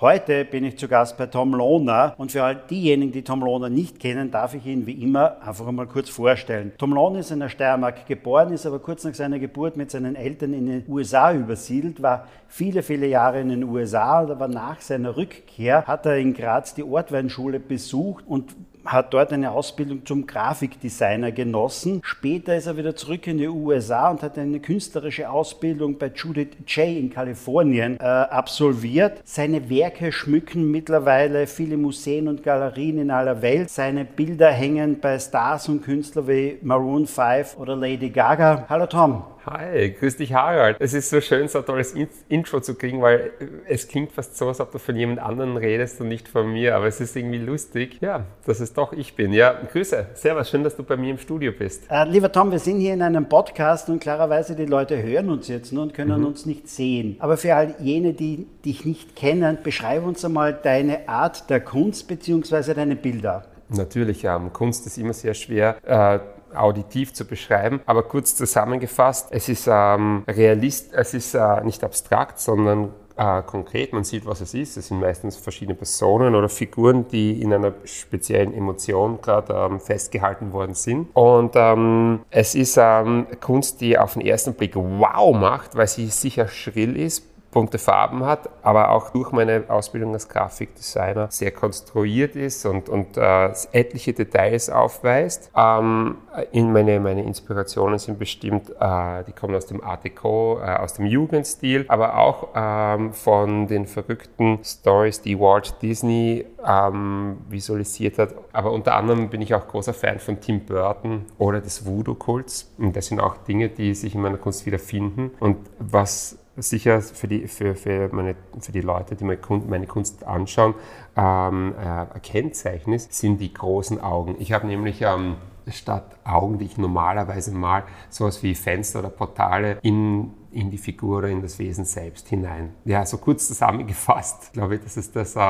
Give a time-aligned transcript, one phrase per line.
[0.00, 3.68] Heute bin ich zu Gast bei Tom Lohner und für all diejenigen, die Tom Lohner
[3.68, 6.70] nicht kennen, darf ich ihn wie immer einfach einmal kurz vorstellen.
[6.78, 10.14] Tom Lohner ist in der Steiermark geboren, ist aber kurz nach seiner Geburt mit seinen
[10.14, 15.16] Eltern in den USA übersiedelt, war viele, viele Jahre in den USA aber nach seiner
[15.16, 18.54] Rückkehr hat er in Graz die Ortweinschule besucht und
[18.92, 22.00] hat dort eine Ausbildung zum Grafikdesigner genossen.
[22.04, 26.56] Später ist er wieder zurück in die USA und hat eine künstlerische Ausbildung bei Judith
[26.66, 26.86] J.
[26.88, 29.20] in Kalifornien äh, absolviert.
[29.24, 33.70] Seine Werke schmücken mittlerweile viele Museen und Galerien in aller Welt.
[33.70, 38.66] Seine Bilder hängen bei Stars und Künstlern wie Maroon 5 oder Lady Gaga.
[38.68, 39.22] Hallo Tom.
[39.50, 40.76] Hi, grüß dich Harald.
[40.78, 41.94] Es ist so schön, so ein tolles
[42.28, 43.30] Intro zu kriegen, weil
[43.66, 46.76] es klingt fast so, als ob du von jemand anderem redest und nicht von mir,
[46.76, 49.32] aber es ist irgendwie lustig, ja, dass es doch ich bin.
[49.32, 51.84] Ja, Grüße, servus, schön, dass du bei mir im Studio bist.
[51.90, 55.48] Äh, lieber Tom, wir sind hier in einem Podcast und klarerweise die Leute hören uns
[55.48, 56.26] jetzt nur und können mhm.
[56.26, 57.16] uns nicht sehen.
[57.18, 62.06] Aber für all jene, die dich nicht kennen, beschreibe uns einmal deine Art der Kunst
[62.06, 62.74] bzw.
[62.74, 63.46] deine Bilder.
[63.70, 65.76] Natürlich, ja, Kunst ist immer sehr schwer.
[65.86, 66.18] Äh,
[66.54, 67.80] auditiv zu beschreiben.
[67.86, 73.92] Aber kurz zusammengefasst, es ist ähm, realist, es ist äh, nicht abstrakt, sondern äh, konkret.
[73.92, 74.76] Man sieht, was es ist.
[74.76, 80.52] Es sind meistens verschiedene Personen oder Figuren, die in einer speziellen Emotion gerade ähm, festgehalten
[80.52, 81.08] worden sind.
[81.14, 86.06] Und ähm, es ist ähm, Kunst, die auf den ersten Blick wow macht, weil sie
[86.06, 92.36] sicher schrill ist, bunte Farben hat, aber auch durch meine Ausbildung als Grafikdesigner sehr konstruiert
[92.36, 95.50] ist und, und äh, etliche Details aufweist.
[95.56, 96.16] Ähm,
[96.52, 100.94] in meine, meine Inspirationen sind bestimmt, äh, die kommen aus dem Art Deco, äh, aus
[100.94, 108.34] dem Jugendstil, aber auch ähm, von den verrückten Stories, die Walt Disney ähm, visualisiert hat.
[108.52, 112.74] Aber unter anderem bin ich auch großer Fan von Tim Burton oder des Voodoo-Kults.
[112.76, 115.30] Und das sind auch Dinge, die sich in meiner Kunst wiederfinden.
[115.40, 120.74] Und was sicher für die, für, für, meine, für die Leute, die meine Kunst anschauen,
[121.16, 124.36] ähm, äh, ein Kennzeichen sind die großen Augen.
[124.38, 125.36] Ich habe nämlich ähm,
[125.70, 131.18] statt Augen, die ich normalerweise mal, sowas wie Fenster oder Portale in, in die Figur
[131.18, 132.74] oder in das Wesen selbst hinein.
[132.84, 135.40] Ja, so kurz zusammengefasst, glaube ich, dass es das äh,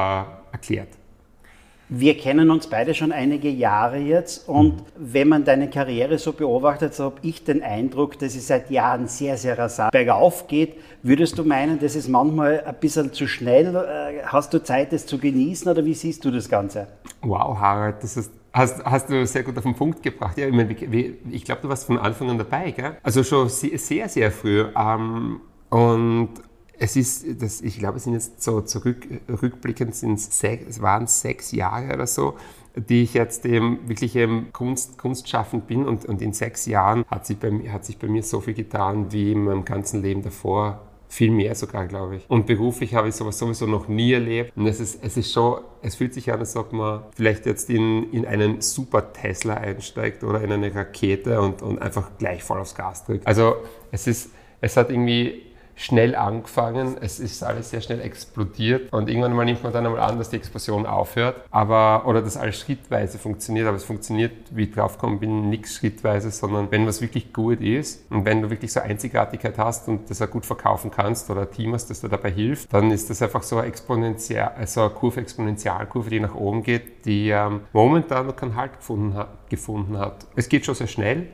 [0.52, 0.90] erklärt.
[1.91, 4.82] Wir kennen uns beide schon einige Jahre jetzt und mhm.
[4.97, 9.09] wenn man deine Karriere so beobachtet, so habe ich den Eindruck, dass es seit Jahren
[9.09, 10.75] sehr, sehr rasant bergauf geht.
[11.03, 13.75] Würdest du meinen, das ist manchmal ein bisschen zu schnell?
[13.75, 16.88] Äh, hast du Zeit, das zu genießen oder wie siehst du das Ganze?
[17.22, 20.37] Wow, Harald, das ist Hast, hast, du sehr gut auf den Punkt gebracht.
[20.38, 20.75] Ja, ich, meine,
[21.31, 22.97] ich glaube, du warst von Anfang an dabei, gell?
[23.03, 24.65] Also schon sehr, sehr früh.
[24.75, 26.31] Ähm, und
[26.78, 31.53] es ist, das, ich glaube, es sind jetzt so zurück, rückblickend sind es waren sechs
[31.53, 32.34] Jahre oder so,
[32.77, 37.27] die ich jetzt eben wirklich eben Kunst, kunstschaffend bin und, und in sechs Jahren hat
[37.27, 40.83] sich, bei, hat sich bei mir so viel getan wie in meinem ganzen Leben davor.
[41.11, 42.28] Viel mehr sogar, glaube ich.
[42.28, 44.53] Und beruflich habe ich sowas sowieso noch nie erlebt.
[44.55, 47.71] Und es ist, es ist schon, es fühlt sich an, als ob man vielleicht jetzt
[47.71, 52.61] in, in einen super Tesla einsteigt oder in eine Rakete und, und einfach gleich voll
[52.61, 53.27] aufs Gas drückt.
[53.27, 53.55] Also
[53.91, 55.47] es ist, es hat irgendwie
[55.78, 58.93] schnell angefangen, es ist alles sehr schnell explodiert.
[58.93, 62.37] Und irgendwann mal nimmt man dann einmal an, dass die Explosion aufhört, aber oder dass
[62.37, 67.00] alles schrittweise funktioniert, aber es funktioniert, wie ich draufgekommen bin, nichts schrittweise, sondern wenn was
[67.00, 70.91] wirklich gut ist und wenn du wirklich so Einzigartigkeit hast und das auch gut verkaufen
[70.91, 73.69] kannst oder ein Team hast, das dir dabei hilft, dann ist das einfach so eine
[73.69, 78.78] Exponential, also eine Kurve, Exponentialkurve, die nach oben geht, die ähm, momentan noch keinen Halt
[78.78, 80.27] gefunden hat, gefunden hat.
[80.34, 81.28] Es geht schon sehr schnell,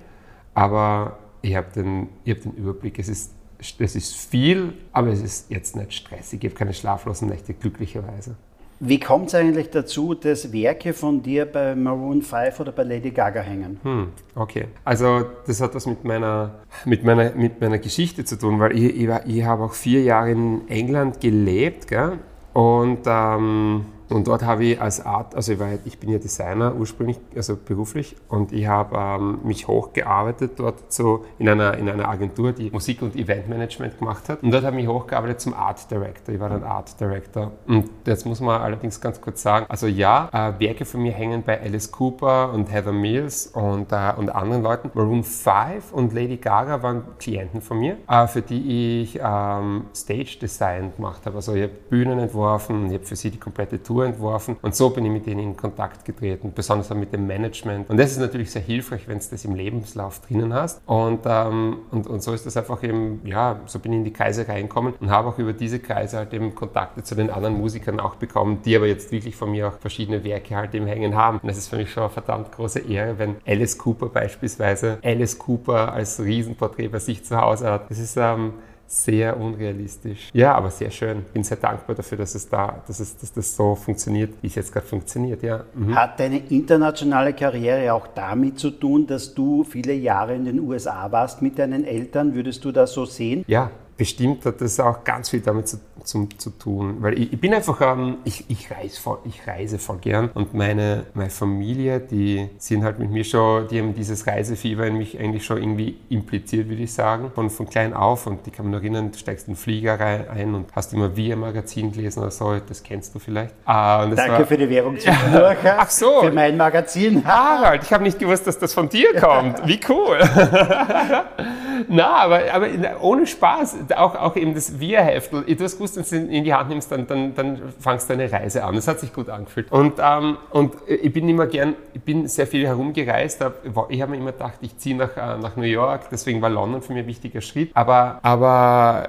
[0.53, 3.33] aber ich habe den, hab den Überblick, es ist
[3.79, 6.43] das ist viel, aber es ist jetzt nicht stressig.
[6.43, 8.37] Ich habe keine schlaflosen Nächte, glücklicherweise.
[8.81, 13.11] Wie kommt es eigentlich dazu, dass Werke von dir bei Maroon 5 oder bei Lady
[13.11, 13.79] Gaga hängen?
[13.83, 14.67] Hm, okay.
[14.85, 18.97] Also das hat was mit meiner, mit meiner, mit meiner Geschichte zu tun, weil ich,
[18.97, 22.19] ich, ich habe auch vier Jahre in England gelebt gell?
[22.53, 26.75] und ähm, und dort habe ich als Art, also ich, war, ich bin ja Designer
[26.75, 32.09] ursprünglich, also beruflich, und ich habe ähm, mich hochgearbeitet dort so in einer, in einer
[32.09, 34.43] Agentur, die Musik- und Eventmanagement gemacht hat.
[34.43, 36.35] Und dort habe ich mich hochgearbeitet zum Art Director.
[36.35, 37.53] Ich war dann Art Director.
[37.67, 41.43] Und jetzt muss man allerdings ganz kurz sagen, also ja, äh, Werke von mir hängen
[41.43, 44.91] bei Alice Cooper und Heather Mills und, äh, und anderen Leuten.
[44.95, 50.39] Maroon 5 und Lady Gaga waren Klienten von mir, äh, für die ich ähm, Stage
[50.41, 51.37] Design gemacht habe.
[51.37, 54.75] Also ich habe Bühnen entworfen, ich habe für sie die komplette Tour Agentur entworfen und
[54.75, 57.89] so bin ich mit denen in Kontakt getreten, besonders auch mit dem Management.
[57.91, 60.83] Und das ist natürlich sehr hilfreich, wenn du das im Lebenslauf drinnen hast.
[60.87, 64.13] Und, ähm, und, und so ist das einfach eben, ja, so bin ich in die
[64.13, 68.01] Kreise reinkommen und habe auch über diese Kreise halt eben Kontakte zu den anderen Musikern
[68.01, 71.39] auch bekommen, die aber jetzt wirklich von mir auch verschiedene Werke halt eben hängen haben.
[71.39, 75.39] Und das ist für mich schon eine verdammt große Ehre, wenn Alice Cooper beispielsweise Alice
[75.39, 77.91] Cooper als Riesenporträt bei sich zu Hause hat.
[77.91, 78.55] Das ist ähm,
[78.87, 80.31] sehr unrealistisch.
[80.33, 81.25] Ja, aber sehr schön.
[81.33, 84.55] Bin sehr dankbar dafür, dass es da, dass, es, dass das so funktioniert, wie es
[84.55, 85.43] jetzt gerade funktioniert.
[85.43, 85.65] Ja.
[85.75, 85.95] Mhm.
[85.95, 91.11] Hat deine internationale Karriere auch damit zu tun, dass du viele Jahre in den USA
[91.11, 92.35] warst mit deinen Eltern?
[92.35, 93.45] Würdest du das so sehen?
[93.47, 96.97] Ja, bestimmt hat das auch ganz viel damit zu, zum, zu tun.
[97.01, 100.55] Weil ich, ich bin einfach, ähm, ich, ich, reise voll, ich reise voll gern und
[100.55, 105.19] meine, meine Familie, die sind halt mit mir schon, die haben dieses Reisefieber in mich
[105.19, 108.73] eigentlich schon irgendwie impliziert, würde ich sagen, von, von klein auf und die kann man
[108.73, 111.93] noch erinnern, du steigst in den Flieger rein ein und hast immer wie ein Magazin
[111.93, 113.55] gelesen oder so, das kennst du vielleicht.
[113.65, 115.09] Ah, Danke war, für die Werbung zu
[115.79, 116.21] Ach so.
[116.21, 117.25] Für mein Magazin.
[117.25, 119.67] Harald, ich habe nicht gewusst, dass das von dir kommt.
[119.67, 120.19] Wie cool.
[121.89, 122.69] Na, aber, aber
[123.01, 126.55] ohne Spaß auch, auch eben das Wir-Heftel, du hast gewusst, wenn du es in die
[126.55, 128.75] Hand nimmst, dann, dann, dann fangst du eine Reise an.
[128.75, 129.71] Das hat sich gut angefühlt.
[129.73, 133.45] Und, ähm, und ich bin immer gern, ich bin sehr viel herumgereist.
[133.89, 136.83] Ich habe mir immer gedacht, ich ziehe nach, äh, nach New York, deswegen war London
[136.83, 137.71] für mich ein wichtiger Schritt.
[137.75, 139.09] Aber, aber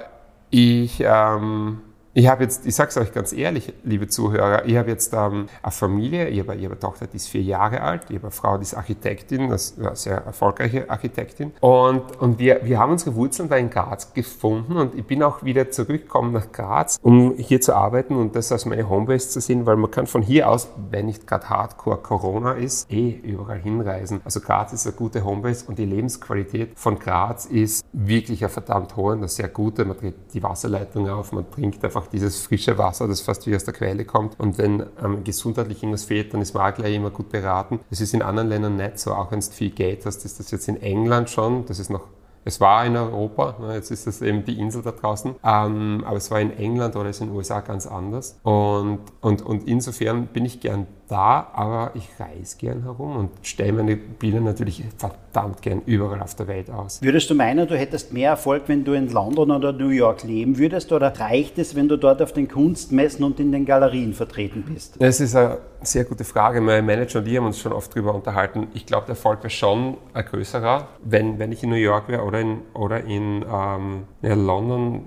[0.50, 1.80] ich, ähm,
[2.16, 5.48] ich habe jetzt, ich sage es euch ganz ehrlich, liebe Zuhörer, ich habe jetzt ähm,
[5.62, 8.30] eine Familie, ich habe, ich eine Tochter, die ist vier Jahre alt, ich habe eine
[8.30, 11.52] Frau, die ist Architektin, eine sehr erfolgreiche Architektin.
[11.60, 15.44] Und, und wir, wir haben unsere Wurzeln da in Graz gefunden und ich bin auch
[15.44, 19.66] wieder zurückgekommen nach Graz, um hier zu arbeiten und das als meine Homebase zu sehen,
[19.66, 24.22] weil man kann von hier aus, wenn nicht gerade Hardcore Corona ist, eh überall hinreisen.
[24.24, 28.96] Also Graz ist eine gute Homebase und die Lebensqualität von Graz ist wirklich eine verdammt
[28.96, 29.84] hohe, eine sehr gute.
[29.84, 33.54] Man dreht die Wasserleitung auf, man trinkt einfach einfach dieses frische Wasser, das fast wie
[33.54, 34.38] aus der Quelle kommt.
[34.38, 37.80] Und wenn ähm, gesundheitlich irgendwas fehlt, dann ist man auch gleich immer gut beraten.
[37.90, 39.12] Das ist in anderen Ländern nicht so.
[39.12, 41.66] Auch wenn du viel Geld hast, ist das jetzt in England schon.
[41.66, 42.08] Das ist noch
[42.48, 46.16] es war in Europa, ne, jetzt ist das eben die Insel da draußen, ähm, aber
[46.16, 48.38] es war in England oder ist in den USA ganz anders.
[48.44, 53.72] Und, und, und insofern bin ich gern da, aber ich reise gern herum und stelle
[53.72, 57.00] meine Bilder natürlich verdammt gern überall auf der Welt aus.
[57.02, 60.58] Würdest du meinen, du hättest mehr Erfolg, wenn du in London oder New York leben
[60.58, 64.64] würdest, oder reicht es, wenn du dort auf den Kunstmessen und in den Galerien vertreten
[64.66, 64.96] bist?
[65.00, 66.60] Das ist eine sehr gute Frage.
[66.60, 68.68] Mein Manager und ich haben uns schon oft darüber unterhalten.
[68.74, 72.22] Ich glaube, der Erfolg wäre schon ein größerer, wenn, wenn ich in New York wäre
[72.22, 75.06] oder in, oder in ähm, ja, London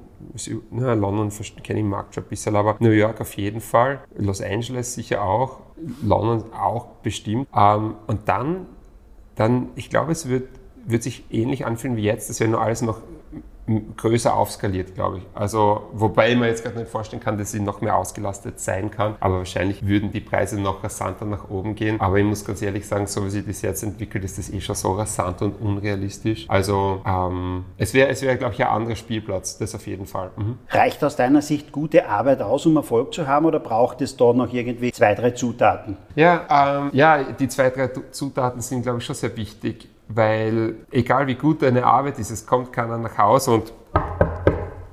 [0.72, 1.32] ja, London
[1.64, 5.24] kenne ich Markt schon ein bisschen, aber New York auf jeden Fall, Los Angeles sicher
[5.24, 5.60] auch,
[6.02, 7.48] London auch bestimmt.
[7.56, 8.66] Ähm, und dann,
[9.36, 10.50] dann, ich glaube, es wird,
[10.86, 13.02] wird sich ähnlich anfühlen wie jetzt, das wäre nur alles noch
[13.98, 15.24] größer aufskaliert, glaube ich.
[15.34, 19.16] Also, wobei man jetzt gerade nicht vorstellen kann, dass sie noch mehr ausgelastet sein kann,
[19.20, 22.00] aber wahrscheinlich würden die Preise noch rasanter nach oben gehen.
[22.00, 24.62] Aber ich muss ganz ehrlich sagen, so wie sich das jetzt entwickelt, ist das eh
[24.62, 26.46] schon so rasant und unrealistisch.
[26.48, 30.32] Also, ähm, es wäre, es wäre, glaube ich, ein anderer Spielplatz, das auf jeden Fall.
[30.36, 30.58] Mhm.
[30.70, 34.34] Reicht aus deiner Sicht gute Arbeit aus, um Erfolg zu haben, oder braucht es da
[34.34, 35.98] noch irgendwie zwei, drei Zutaten?
[36.16, 41.28] Ja, ähm, ja, die zwei, drei Zutaten sind, glaube ich, schon sehr wichtig weil egal
[41.28, 43.74] wie gut deine Arbeit ist, es kommt keiner nach Hause und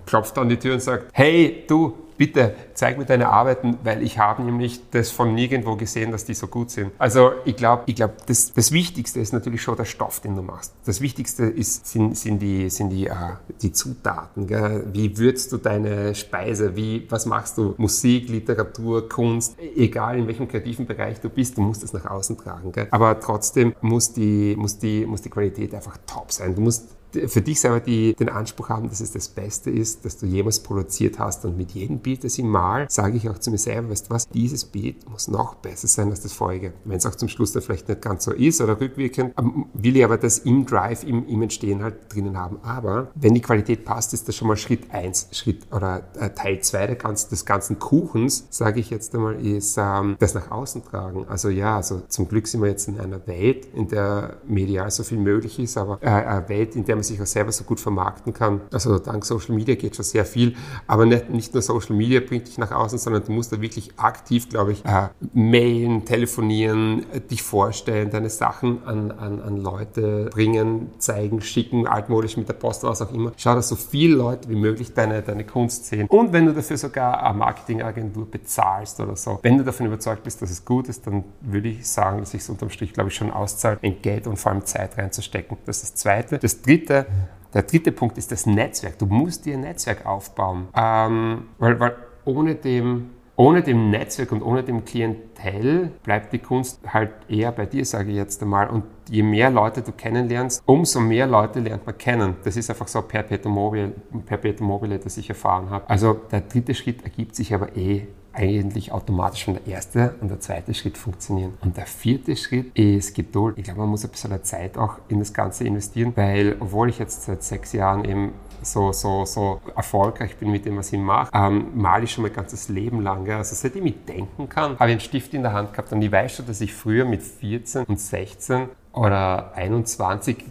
[0.04, 4.18] klopft an die Tür und sagt, hey du, bitte zeig mir deine Arbeiten, weil ich
[4.18, 6.92] habe nämlich das von nirgendwo gesehen, dass die so gut sind.
[6.98, 10.42] Also ich glaube, ich glaub, das, das Wichtigste ist natürlich schon der Stoff, den du
[10.42, 10.74] machst.
[10.84, 13.14] Das Wichtigste ist, sind, sind die, sind die, äh,
[13.62, 14.46] die Zutaten.
[14.46, 14.86] Gell?
[14.93, 16.76] Wie würzt du deine Speise?
[16.76, 17.74] Wie, was machst du?
[17.79, 22.36] Musik, Literatur, Kunst, egal in welchem kreativen Bereich du bist, du musst es nach außen
[22.38, 22.72] tragen.
[22.72, 22.88] Gell?
[22.91, 26.55] Aber trotzdem muss die, muss, die, muss die Qualität einfach top sein.
[26.55, 26.96] Du musst
[27.29, 30.61] für dich selber die, den Anspruch haben, dass es das Beste ist, das du jemals
[30.61, 31.44] produziert hast.
[31.44, 34.11] Und mit jedem Bild, das ich mal, sage ich auch zu mir selber, weißt du
[34.11, 36.73] was, dieses Bild muss noch besser sein als das vorige.
[36.85, 39.96] Wenn es auch zum Schluss dann vielleicht nicht ganz so ist oder rückwirkend, ähm, will
[39.96, 42.58] ich aber das im Drive, im, im Entstehen halt drinnen haben.
[42.63, 46.61] Aber wenn die Qualität passt, ist das schon mal Schritt 1, Schritt oder äh, Teil
[46.61, 51.27] 2 des ganzen Kuchens, sage ich jetzt einmal, ist ähm, das nach außen tragen.
[51.29, 55.03] Also ja, also zum Glück sind wir jetzt in einer Welt, in der medial so
[55.03, 57.81] viel möglich ist, aber äh, eine Welt, in der man sich auch selber so gut
[57.81, 58.60] vermarkten kann.
[58.72, 60.55] Also dank Social Media geht schon sehr viel,
[60.86, 63.91] aber nicht, nicht nur Social Media bringt dich nach außen, sondern du musst da wirklich
[63.96, 70.31] aktiv, glaube ich, äh, mailen, telefonieren, äh, dich vorstellen, deine Sachen an, an, an Leute
[70.32, 73.32] bringen, zeigen, schicken, altmodisch mit der Post, was auch immer.
[73.36, 76.06] Schau, dass so viele Leute wie möglich deine, deine Kunst sehen.
[76.08, 80.43] Und wenn du dafür sogar eine Marketingagentur bezahlst oder so, wenn du davon überzeugt bist,
[80.43, 83.15] dass es gut ist, dann würde ich sagen, dass sich es unterm Strich, glaube ich,
[83.15, 85.56] schon auszahlt, in Geld und vor allem Zeit reinzustecken.
[85.67, 86.39] Das ist das Zweite.
[86.39, 87.06] Das Dritte, dritte,
[87.55, 88.98] der dritte Punkt ist das Netzwerk.
[88.98, 94.43] Du musst dir ein Netzwerk aufbauen, ähm, weil, weil ohne dem ohne dem Netzwerk und
[94.43, 98.70] ohne dem Klientel bleibt die Kunst halt eher bei dir, sage ich jetzt einmal.
[98.70, 102.36] Und je mehr Leute du kennenlernst, umso mehr Leute lernt man kennen.
[102.44, 103.93] Das ist einfach so Perpetuum mobile,
[104.24, 105.88] Perpetuum mobile das ich erfahren habe.
[105.88, 110.40] Also der dritte Schritt ergibt sich aber eh eigentlich automatisch, wenn der erste und der
[110.40, 111.55] zweite Schritt funktionieren.
[111.60, 113.58] Und der vierte Schritt ist Geduld.
[113.58, 116.98] Ich glaube, man muss ein bisschen Zeit auch in das Ganze investieren, weil obwohl ich
[116.98, 121.31] jetzt seit sechs Jahren eben so, so, so erfolgreich bin mit dem, was ich mache,
[121.32, 123.28] ähm, male ich schon mein ganzes Leben lang.
[123.31, 126.10] Also seitdem ich denken kann, habe ich einen Stift in der Hand gehabt und ich
[126.10, 130.44] weiß schon, dass ich früher mit 14 und 16 oder 21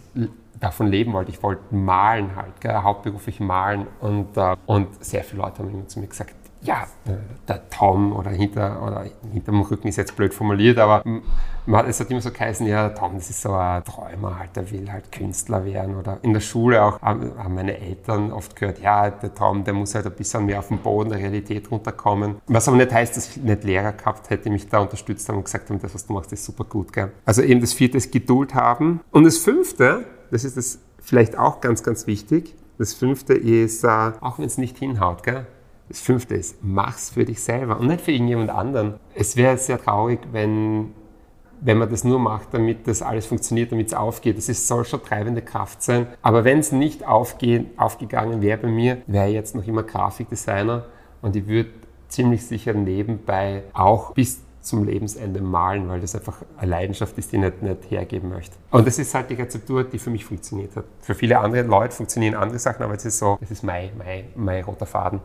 [0.60, 1.30] davon leben wollte.
[1.30, 5.86] Ich wollte malen halt, gell, hauptberuflich malen und, äh, und sehr viele Leute haben immer
[5.86, 6.86] zu mir gesagt, ja,
[7.46, 11.02] der Tom oder hinter oder hinterm Rücken ist jetzt blöd formuliert, aber
[11.66, 14.70] man, es hat immer so geheißen, ja, Tom, das ist so ein Träumer halt, der
[14.70, 19.10] will halt Künstler werden oder in der Schule auch haben meine Eltern oft gehört, ja,
[19.10, 22.36] der Tom, der muss halt ein bisschen mehr auf den Boden der Realität runterkommen.
[22.46, 25.36] Was aber nicht heißt, dass ich nicht Lehrer gehabt hätte, die mich da unterstützt haben
[25.36, 27.12] und gesagt haben, das, was du machst, ist super gut, gell?
[27.24, 31.60] Also eben das vierte ist Geduld haben und das fünfte, das ist das vielleicht auch
[31.60, 33.88] ganz, ganz wichtig, das fünfte ist, äh,
[34.20, 35.46] auch wenn es nicht hinhaut, gell?
[35.88, 38.94] Das fünfte ist, mach's für dich selber und nicht für irgendjemand anderen.
[39.14, 40.92] Es wäre sehr traurig, wenn,
[41.60, 44.36] wenn man das nur macht, damit das alles funktioniert, damit es aufgeht.
[44.36, 46.08] Das ist, soll schon treibende Kraft sein.
[46.22, 50.86] Aber wenn es nicht aufgehen, aufgegangen wäre bei mir, wäre ich jetzt noch immer Grafikdesigner
[51.22, 51.70] und ich würde
[52.08, 57.36] ziemlich sicher nebenbei auch bis zum Lebensende malen, weil das einfach eine Leidenschaft ist, die
[57.36, 58.56] ich nicht, nicht hergeben möchte.
[58.70, 60.84] Und das ist halt die Rezeptur, die für mich funktioniert hat.
[61.00, 64.24] Für viele andere Leute funktionieren andere Sachen, aber es ist so, das ist mein, mein,
[64.34, 65.20] mein roter Faden.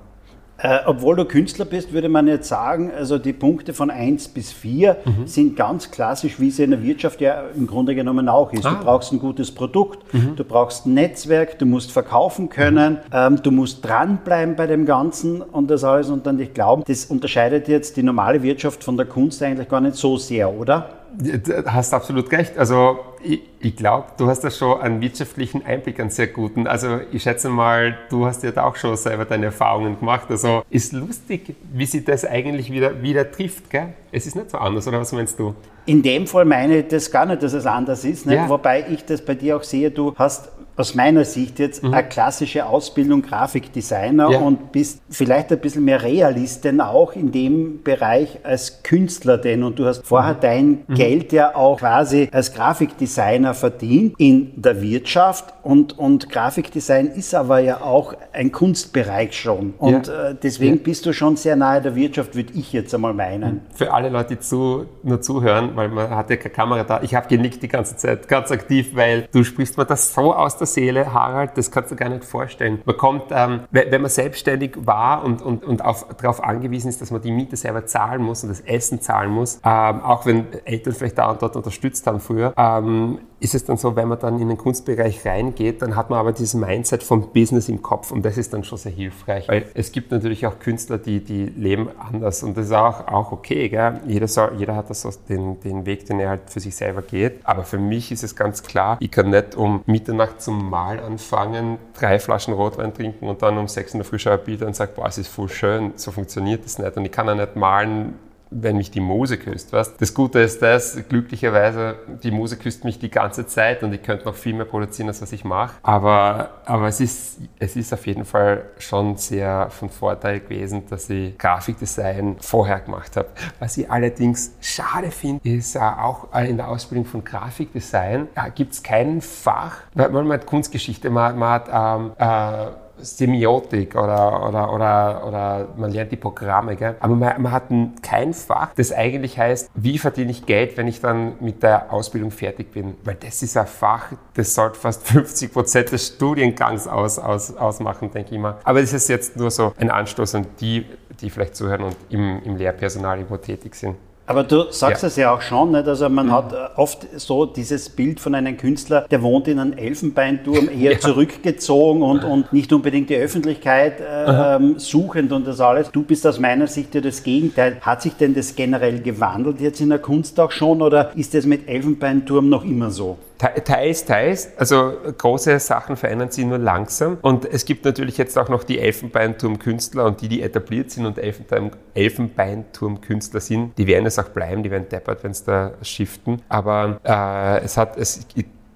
[0.62, 4.52] Äh, obwohl du Künstler bist, würde man jetzt sagen, also die Punkte von 1 bis
[4.52, 5.28] 4 mhm.
[5.28, 8.66] sind ganz klassisch, wie es in der Wirtschaft ja im Grunde genommen auch ist.
[8.66, 8.76] Ah.
[8.76, 10.36] Du brauchst ein gutes Produkt, mhm.
[10.36, 13.00] du brauchst ein Netzwerk, du musst verkaufen können, mhm.
[13.12, 16.10] ähm, du musst dranbleiben bei dem Ganzen und das alles.
[16.10, 19.82] Und dann, ich glaube, das unterscheidet jetzt die normale Wirtschaft von der Kunst eigentlich gar
[19.82, 21.01] nicht so sehr, oder?
[21.18, 22.58] Du hast absolut recht.
[22.58, 26.68] Also ich, ich glaube, du hast da schon einen wirtschaftlichen Einblick, einen sehr guten.
[26.68, 30.28] Also ich schätze mal, du hast ja da auch schon selber deine Erfahrungen gemacht.
[30.30, 33.70] Also ist lustig, wie sich das eigentlich wieder, wieder trifft.
[33.70, 33.94] Gell?
[34.12, 35.54] Es ist nicht so anders, oder was meinst du?
[35.86, 38.26] In dem Fall meine ich das gar nicht, dass es anders ist.
[38.26, 38.48] Ja.
[38.48, 41.94] Wobei ich das bei dir auch sehe, du hast aus meiner Sicht jetzt mhm.
[41.94, 44.40] eine klassische Ausbildung Grafikdesigner ja.
[44.40, 49.64] und bist vielleicht ein bisschen mehr Realist denn auch in dem Bereich als Künstler denn.
[49.64, 50.40] Und du hast vorher mhm.
[50.42, 50.94] dein mhm.
[50.94, 57.60] Geld ja auch quasi als Grafikdesigner verdient in der Wirtschaft und, und Grafikdesign ist aber
[57.60, 59.74] ja auch ein Kunstbereich schon.
[59.78, 60.30] Und ja.
[60.30, 60.82] äh, deswegen ja.
[60.84, 63.62] bist du schon sehr nahe der Wirtschaft, würde ich jetzt einmal meinen.
[63.74, 67.14] Für alle Leute, die zu, nur zuhören, weil man hat ja keine Kamera da, ich
[67.14, 70.68] habe genickt die ganze Zeit, ganz aktiv, weil du sprichst mir das so aus der
[70.68, 72.82] Seele, Harald, das kannst du gar nicht vorstellen.
[72.86, 77.12] Man kommt, ähm, wenn man selbstständig war und, und, und auf, darauf angewiesen ist, dass
[77.12, 80.94] man die Miete selber zahlen muss und das Essen zahlen muss, ähm, auch wenn Eltern
[80.94, 84.40] vielleicht da und dort unterstützt haben früher, ähm, ist es dann so, wenn man dann
[84.40, 88.24] in den Kunstbereich reingeht, dann hat man aber dieses Mindset vom Business im Kopf und
[88.24, 89.48] das ist dann schon sehr hilfreich.
[89.48, 93.32] Weil es gibt natürlich auch Künstler, die, die leben anders und das ist auch, auch
[93.32, 93.68] okay.
[93.68, 94.00] Gell?
[94.06, 97.02] Jeder, soll, jeder hat das so den, den Weg, den er halt für sich selber
[97.02, 97.40] geht.
[97.44, 101.80] Aber für mich ist es ganz klar, ich kann nicht um Mitternacht zum Mahl anfangen,
[101.98, 104.76] drei Flaschen Rotwein trinken und dann um sechs in der Früh schaue ich Bilder und
[104.76, 105.94] sage, boah, es ist voll schön.
[105.96, 106.96] So funktioniert das nicht.
[106.96, 108.14] Und ich kann ja nicht malen,
[108.52, 109.72] wenn mich die Muse küsst.
[109.72, 110.00] Weißt?
[110.00, 114.26] Das Gute ist das, glücklicherweise, die Muse küsst mich die ganze Zeit und ich könnte
[114.26, 115.76] noch viel mehr produzieren, als was ich mache.
[115.82, 121.10] Aber, aber es, ist, es ist auf jeden Fall schon sehr von Vorteil gewesen, dass
[121.10, 123.30] ich Grafikdesign vorher gemacht habe.
[123.60, 129.22] Was ich allerdings schade finde, ist auch in der Ausbildung von Grafikdesign gibt es kein
[129.22, 132.72] Fach, weil man hat Kunstgeschichte, man, man hat ähm, äh,
[133.04, 136.96] Semiotik oder, oder, oder, oder man lernt die Programme, gell?
[137.00, 137.64] aber man, man hat
[138.02, 142.32] kein Fach, das eigentlich heißt, wie verdiene ich Geld, wenn ich dann mit der Ausbildung
[142.32, 142.96] fertig bin.
[143.04, 148.12] Weil das ist ein Fach, das sollte fast 50 Prozent des Studiengangs aus, aus, ausmachen,
[148.12, 148.58] denke ich mal.
[148.64, 150.86] Aber das ist jetzt nur so ein Anstoß an die,
[151.20, 153.96] die vielleicht zuhören und im, im Lehrpersonal irgendwo tätig sind.
[154.32, 155.08] Aber du sagst ja.
[155.08, 155.86] es ja auch schon, nicht?
[155.86, 156.32] also man mhm.
[156.32, 160.92] hat äh, oft so dieses Bild von einem Künstler, der wohnt in einem Elfenbeinturm, eher
[160.94, 161.00] ja.
[161.00, 165.92] zurückgezogen und, und nicht unbedingt die Öffentlichkeit äh, ähm, suchend und das alles.
[165.92, 167.78] Du bist aus meiner Sicht ja das Gegenteil.
[167.82, 171.46] Hat sich denn das generell gewandelt jetzt in der Kunst auch schon oder ist das
[171.46, 173.18] mit Elfenbeinturm noch immer so?
[173.42, 174.50] Teils, teils.
[174.58, 177.18] Also große Sachen verändern sich nur langsam.
[177.22, 181.18] Und es gibt natürlich jetzt auch noch die Elfenbeinturm-Künstler und die, die etabliert sind und
[181.18, 186.44] Elfenbeinturm-Künstler sind, die werden es auch bleiben, die werden deppert, wenn es da shiften.
[186.50, 188.28] Aber äh, es hat, es,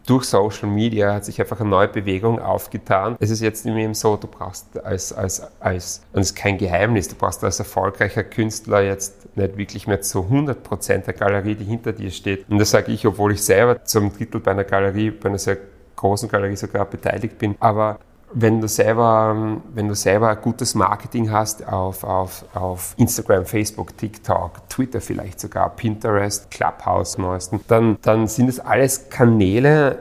[0.06, 3.16] durch Social Media hat sich einfach eine neue Bewegung aufgetan.
[3.20, 7.08] Es ist jetzt eben so, du brauchst als, als, als, und es ist kein Geheimnis,
[7.08, 11.66] du brauchst als erfolgreicher Künstler jetzt nicht wirklich mehr zu 100 Prozent der Galerie, die
[11.66, 12.50] hinter dir steht.
[12.50, 15.58] Und das sage ich, obwohl ich selber zum Drittel bei einer Galerie, bei einer sehr
[15.96, 17.56] großen Galerie sogar beteiligt bin.
[17.60, 18.00] Aber
[18.36, 24.70] wenn du selber, wenn du selber gutes Marketing hast auf, auf, auf Instagram, Facebook, TikTok,
[24.70, 30.00] Twitter vielleicht sogar, Pinterest, Clubhouse neuesten, dann, dann sind es alles Kanäle,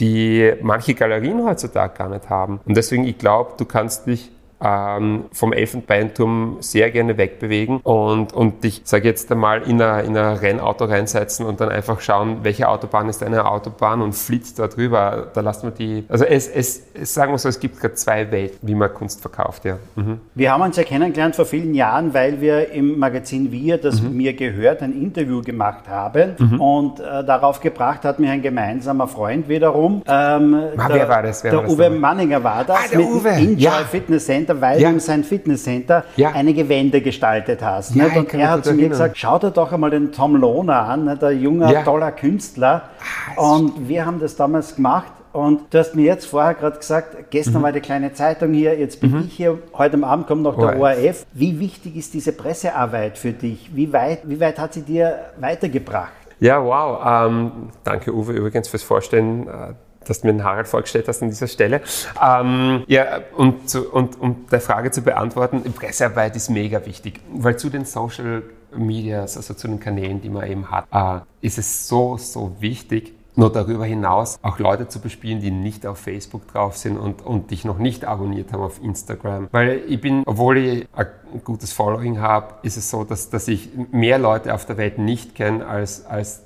[0.00, 2.60] die manche Galerien heutzutage gar nicht haben.
[2.66, 8.64] Und deswegen, ich glaube, du kannst dich ähm, vom Elfenbeinturm sehr gerne wegbewegen und, und
[8.64, 12.68] dich, sage jetzt einmal, in ein, in ein Rennauto reinsetzen und dann einfach schauen, welche
[12.68, 15.28] Autobahn ist eine Autobahn und flitzt da drüber.
[15.34, 18.30] Da lassen wir die, also es, es, es sagen wir so, es gibt gerade zwei
[18.30, 19.78] Welten, wie man Kunst verkauft, ja.
[19.96, 20.20] Mhm.
[20.34, 24.16] Wir haben uns ja kennengelernt vor vielen Jahren, weil wir im Magazin Wir, das mhm.
[24.16, 26.60] mir gehört, ein Interview gemacht haben mhm.
[26.60, 30.02] und äh, darauf gebracht hat mir ein gemeinsamer Freund wiederum.
[30.06, 31.42] Ähm, ah, der, wer war das?
[31.42, 31.90] Wer der war das Uwe?
[31.90, 33.30] Manninger war das ah, mit Uwe.
[33.30, 33.72] Enjoy ja.
[33.90, 34.88] Fitness Center Center, weil ja.
[34.88, 36.32] du in sein Fitnesscenter ja.
[36.32, 37.94] einige Wände gestaltet hast.
[37.94, 41.04] Ja, und er hat zu mir gesagt, schau dir doch einmal den Tom Lohner an,
[41.04, 41.82] ne, der junger, ja.
[41.82, 42.90] toller Künstler.
[43.36, 45.12] Ah, und wir haben das damals gemacht.
[45.32, 47.62] Und du hast mir jetzt vorher gerade gesagt, gestern mhm.
[47.62, 49.24] war die kleine Zeitung hier, jetzt bin mhm.
[49.26, 50.98] ich hier, heute am Abend kommt noch der ORF.
[50.98, 51.26] ORF.
[51.32, 53.74] Wie wichtig ist diese Pressearbeit für dich?
[53.74, 56.12] Wie weit, wie weit hat sie dir weitergebracht?
[56.38, 57.28] Ja, wow.
[57.30, 59.72] Ähm, danke Uwe übrigens fürs Vorstellen äh,
[60.08, 61.80] dass du mir den Harald vorgestellt hast an dieser Stelle.
[62.22, 67.56] Ähm, ja, und, zu, und um der Frage zu beantworten, Pressearbeit ist mega wichtig, weil
[67.56, 68.42] zu den Social
[68.76, 73.14] Medias, also zu den Kanälen, die man eben hat, äh, ist es so, so wichtig,
[73.34, 77.50] nur darüber hinaus auch Leute zu bespielen, die nicht auf Facebook drauf sind und, und
[77.50, 79.48] dich noch nicht abonniert haben auf Instagram.
[79.52, 81.06] Weil ich bin, obwohl ich ein
[81.42, 85.34] gutes Following habe, ist es so, dass, dass ich mehr Leute auf der Welt nicht
[85.34, 86.42] kenne als, als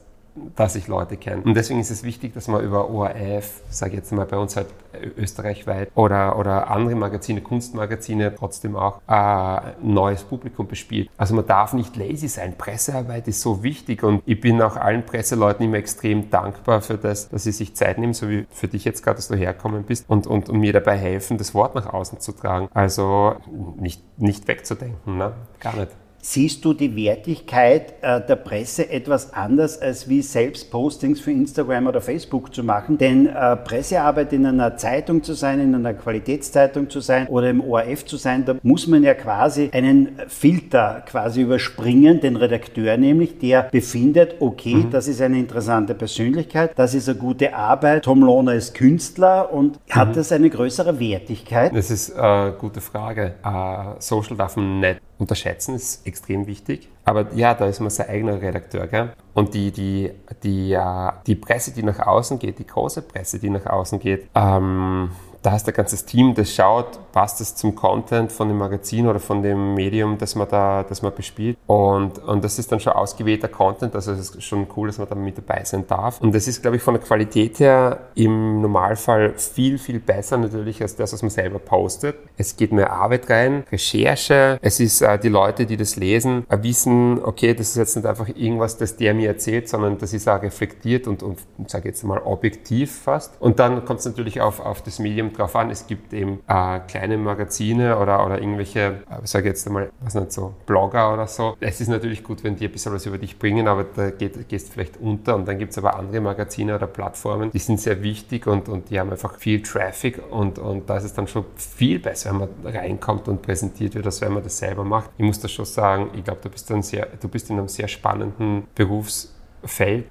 [0.55, 1.43] dass ich Leute kenne.
[1.43, 4.57] Und deswegen ist es wichtig, dass man über ORF, sage ich jetzt mal bei uns
[4.57, 4.69] halt
[5.17, 11.11] österreichweit, oder, oder andere Magazine, Kunstmagazine trotzdem auch äh, neues Publikum bespielt.
[11.17, 12.55] Also man darf nicht lazy sein.
[12.57, 17.29] Pressearbeit ist so wichtig und ich bin auch allen Presseleuten immer extrem dankbar für das,
[17.29, 20.05] dass sie sich Zeit nehmen, so wie für dich jetzt gerade, dass du herkommen bist
[20.09, 22.69] und, und, und mir dabei helfen, das Wort nach außen zu tragen.
[22.75, 23.37] Also
[23.77, 25.33] nicht, nicht wegzudenken, ne?
[25.61, 25.91] gar nicht.
[26.29, 31.87] Siehst du die Wertigkeit äh, der Presse etwas anders, als wie selbst Postings für Instagram
[31.87, 32.99] oder Facebook zu machen?
[32.99, 37.61] Denn äh, Pressearbeit in einer Zeitung zu sein, in einer Qualitätszeitung zu sein oder im
[37.61, 43.39] ORF zu sein, da muss man ja quasi einen Filter quasi überspringen, den Redakteur nämlich,
[43.39, 44.91] der befindet, okay, mhm.
[44.91, 49.75] das ist eine interessante Persönlichkeit, das ist eine gute Arbeit, Tom Lohner ist Künstler und
[49.75, 49.95] mhm.
[49.95, 51.73] hat das eine größere Wertigkeit?
[51.73, 53.35] Das ist eine gute Frage.
[53.47, 56.89] Uh, Social darf man nicht unterschätzen, ist extrem wichtig.
[57.05, 58.87] Aber ja, da ist man sein eigener Redakteur.
[58.87, 59.13] Gell?
[59.35, 63.51] Und die, die, die, äh, die Presse, die nach außen geht, die große Presse, die
[63.51, 65.11] nach außen geht, ähm,
[65.47, 69.07] da hast du ein ganzes Team, das schaut, passt das zum Content von dem Magazin
[69.07, 71.57] oder von dem Medium, das man da, das man bespielt.
[71.69, 75.09] Und, und das ist dann schon ausgewählter Content, also es ist schon cool, dass man
[75.09, 76.21] da mit dabei sein darf.
[76.21, 80.83] Und das ist, glaube ich, von der Qualität her im Normalfall viel, viel besser natürlich
[80.83, 82.17] als das, was man selber postet.
[82.37, 84.59] Es geht mehr Arbeit rein, Recherche.
[84.63, 88.07] Es ist äh, die Leute, die das lesen, äh, wissen, okay, das ist jetzt nicht
[88.07, 92.03] einfach irgendwas, das der mir erzählt, sondern das ist auch reflektiert und, und sage jetzt
[92.03, 93.41] mal objektiv fast.
[93.41, 95.71] Und dann kommt es natürlich auf, auf das Medium drauf an.
[95.71, 100.15] Es gibt eben äh, kleine Magazine oder, oder irgendwelche, äh, ich sage jetzt einmal, was
[100.15, 101.57] nicht so, Blogger oder so.
[101.61, 104.49] Es ist natürlich gut, wenn die ein bisschen was über dich bringen, aber da geht,
[104.49, 105.37] gehst vielleicht unter.
[105.37, 108.91] Und dann gibt es aber andere Magazine oder Plattformen, die sind sehr wichtig und, und
[108.91, 112.39] die haben einfach viel Traffic und, und da ist es dann schon viel besser, wenn
[112.39, 115.11] man reinkommt und präsentiert wird, als wenn man das selber macht.
[115.19, 120.07] Ich muss das schon sagen, ich glaube, du du bist in einem sehr spannenden Berufsfeld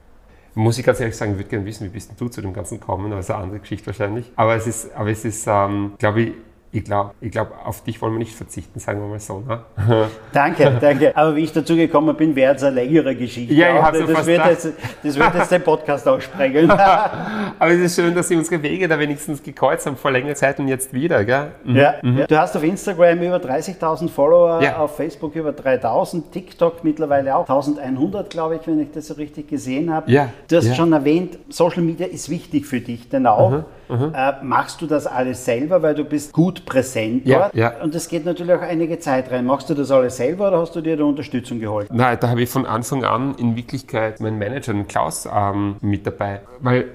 [0.56, 2.80] muss ich ganz ehrlich sagen, ich würde gerne wissen, wie bist du zu dem Ganzen
[2.80, 4.32] gekommen, aber das ist eine andere Geschichte wahrscheinlich.
[4.36, 6.34] Aber es ist, aber es ist, ähm, glaube ich,
[6.76, 9.40] ich glaube, glaub, auf dich wollen wir nicht verzichten, sagen wir mal so.
[9.40, 9.62] Ne?
[10.34, 11.16] Danke, danke.
[11.16, 13.54] Aber wie ich dazu gekommen bin, wäre es eine längere Geschichte.
[13.54, 16.70] Ja, ich habe das, das, wird jetzt, das wird jetzt den Podcast auch sprengen.
[17.60, 20.60] Aber es ist schön, dass Sie unsere Wege da wenigstens gekreuzt haben, vor längerer Zeit
[20.60, 21.24] und jetzt wieder.
[21.24, 21.52] Gell?
[21.64, 21.76] Mhm.
[21.76, 22.26] Ja, mhm.
[22.28, 24.78] Du hast auf Instagram über 30.000 Follower, ja.
[24.78, 29.48] auf Facebook über 3.000, TikTok mittlerweile auch 1.100, glaube ich, wenn ich das so richtig
[29.48, 30.12] gesehen habe.
[30.12, 30.30] Ja.
[30.50, 33.66] Du hast schon erwähnt, Social Media ist wichtig für dich, denn auch mhm.
[33.90, 34.14] Mhm.
[34.14, 37.56] Äh, machst du das alles selber, weil du bist gut präsent ja, dort?
[37.56, 37.82] Ja.
[37.82, 39.46] Und es geht natürlich auch einige Zeit rein.
[39.46, 41.88] Machst du das alles selber oder hast du dir da Unterstützung geholt?
[41.92, 46.06] Nein, da habe ich von Anfang an in Wirklichkeit meinen Manager, den Klaus, ähm, mit
[46.06, 46.42] dabei.
[46.60, 46.86] Weil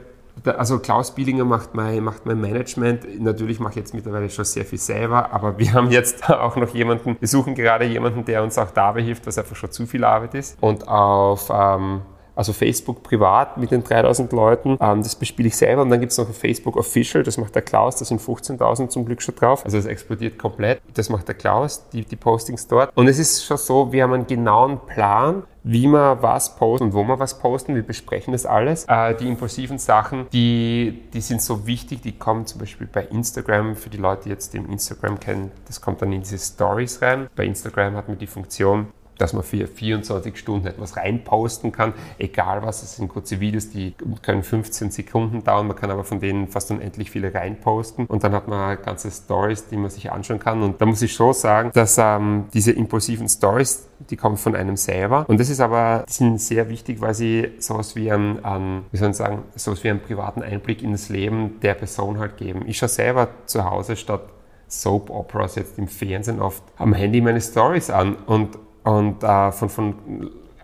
[0.56, 3.20] also Klaus Bielinger macht mein, macht mein Management.
[3.20, 6.74] Natürlich mache ich jetzt mittlerweile schon sehr viel selber, aber wir haben jetzt auch noch
[6.74, 10.04] jemanden, wir suchen gerade jemanden, der uns auch dabei hilft, was einfach schon zu viel
[10.04, 10.56] Arbeit ist.
[10.60, 12.02] Und auf ähm,
[12.34, 16.12] also Facebook privat mit den 3000 Leuten, ähm, das bespiele ich selber und dann gibt
[16.12, 19.64] es noch Facebook Official, das macht der Klaus, da sind 15.000 zum Glück schon drauf,
[19.64, 23.44] also es explodiert komplett, das macht der Klaus, die, die Postings dort und es ist
[23.44, 27.38] schon so, wir haben einen genauen Plan, wie man was posten und wo man was
[27.38, 27.74] posten.
[27.74, 28.84] Wir besprechen das alles.
[28.88, 33.76] Äh, die impulsiven Sachen, die, die sind so wichtig, die kommen zum Beispiel bei Instagram,
[33.76, 37.28] für die Leute, die jetzt den Instagram kennen, das kommt dann in diese Stories rein.
[37.36, 38.88] Bei Instagram hat man die Funktion,
[39.20, 43.94] dass man für 24 Stunden etwas reinposten kann, egal was, es sind kurze Videos, die
[44.22, 48.32] können 15 Sekunden dauern, man kann aber von denen fast unendlich viele reinposten und dann
[48.32, 51.70] hat man ganze Stories, die man sich anschauen kann und da muss ich schon sagen,
[51.74, 56.12] dass ähm, diese impulsiven Stories, die kommen von einem selber und das ist aber, die
[56.12, 59.90] sind sehr wichtig, weil sie sowas wie einen, einen wie soll ich sagen, sowas wie
[59.90, 62.62] einen privaten Einblick in das Leben der Person halt geben.
[62.66, 64.22] Ich schaue selber zu Hause statt
[64.70, 68.56] Soap Operas jetzt im Fernsehen oft am Handy meine Stories an und
[68.90, 69.94] und äh, von, von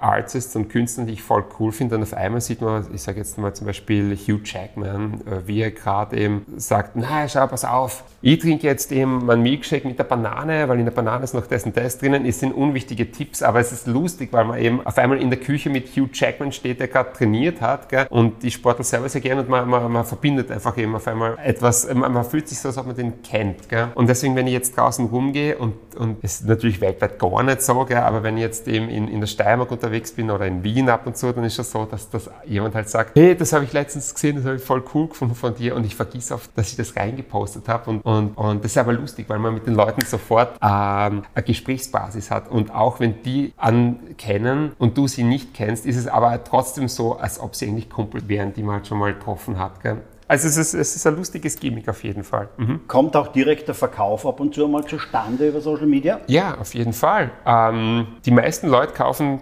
[0.01, 1.97] Artists und Künstlern, die ich voll cool finde.
[1.97, 5.61] Und auf einmal sieht man, ich sage jetzt mal zum Beispiel Hugh Jackman, äh, wie
[5.61, 9.99] er gerade eben sagt, na, schau, pass auf, ich trinke jetzt eben mein Milkshake mit
[9.99, 12.27] der Banane, weil in der Banane ist noch und das drinnen.
[12.27, 15.39] Es sind unwichtige Tipps, aber es ist lustig, weil man eben auf einmal in der
[15.39, 18.07] Küche mit Hugh Jackman steht, der gerade trainiert hat gell?
[18.11, 21.37] und die Sportler selber sehr gerne und man, man, man, verbindet einfach eben auf einmal
[21.43, 23.69] etwas, man, man fühlt sich so, als ob man den kennt.
[23.69, 23.89] Gell?
[23.95, 27.63] Und deswegen, wenn ich jetzt draußen rumgehe und, und es ist natürlich weltweit gar nicht
[27.63, 27.99] so, gell?
[27.99, 31.07] aber wenn ich jetzt eben in, in der Steiermark unterwegs bin oder in Wien ab
[31.07, 33.72] und zu, dann ist es so, dass, dass jemand halt sagt, hey, das habe ich
[33.72, 36.70] letztens gesehen, das habe ich voll cool gefunden von dir und ich vergesse oft, dass
[36.70, 39.75] ich das reingepostet habe und, und und, das ist aber lustig, weil man mit den
[39.75, 42.51] Leuten sofort ähm, eine Gesprächsbasis hat.
[42.51, 47.16] Und auch wenn die ankennen und du sie nicht kennst, ist es aber trotzdem so,
[47.16, 49.83] als ob sie eigentlich Kumpel wären, die man halt schon mal getroffen hat.
[49.83, 49.99] Gell?
[50.29, 52.49] Also es ist, es ist ein lustiges Gimmick auf jeden Fall.
[52.57, 52.81] Mhm.
[52.88, 56.20] Kommt auch direkt der Verkauf ab und zu einmal zustande über Social Media?
[56.27, 57.31] Ja, auf jeden Fall.
[57.46, 59.40] Ähm, die meisten Leute kaufen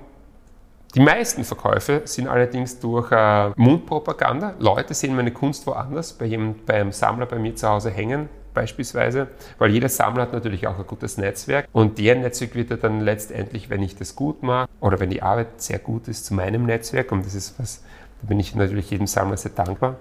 [0.95, 4.55] die meisten Verkäufe sind allerdings durch äh, Mundpropaganda.
[4.59, 9.27] Leute sehen meine Kunst woanders, bei jedem, beim Sammler bei mir zu Hause hängen beispielsweise,
[9.59, 13.69] weil jeder Sammler hat natürlich auch ein gutes Netzwerk und deren Netzwerk wird dann letztendlich,
[13.69, 17.11] wenn ich das gut mache oder wenn die Arbeit sehr gut ist, zu meinem Netzwerk
[17.11, 17.83] und das ist was,
[18.23, 19.97] da bin ich natürlich jedem Sammler sehr dankbar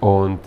[0.00, 0.40] und,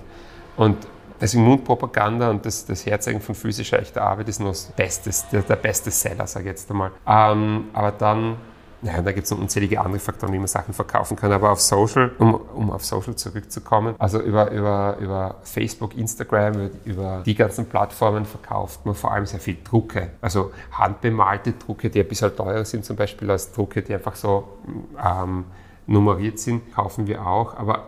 [0.58, 0.78] und
[1.22, 5.44] Deswegen Mundpropaganda und das, das Herzeigen von physischer echter Arbeit ist nur das Bestes, der,
[5.44, 6.90] der beste Seller, sage ich jetzt einmal.
[7.08, 8.38] Ähm, aber dann
[8.84, 11.32] ja, da gibt es unzählige andere Faktoren, wie man Sachen verkaufen kann.
[11.32, 17.22] Aber auf Social, um, um auf Social zurückzukommen, also über, über, über Facebook, Instagram, über,
[17.26, 20.10] die ganzen Plattformen verkauft man vor allem sehr viel Drucke.
[20.22, 24.58] Also handbemalte Drucke, die ein bisschen teurer sind, zum Beispiel als Drucke, die einfach so
[25.04, 25.46] ähm,
[25.86, 27.56] nummeriert sind, kaufen wir auch.
[27.58, 27.88] Aber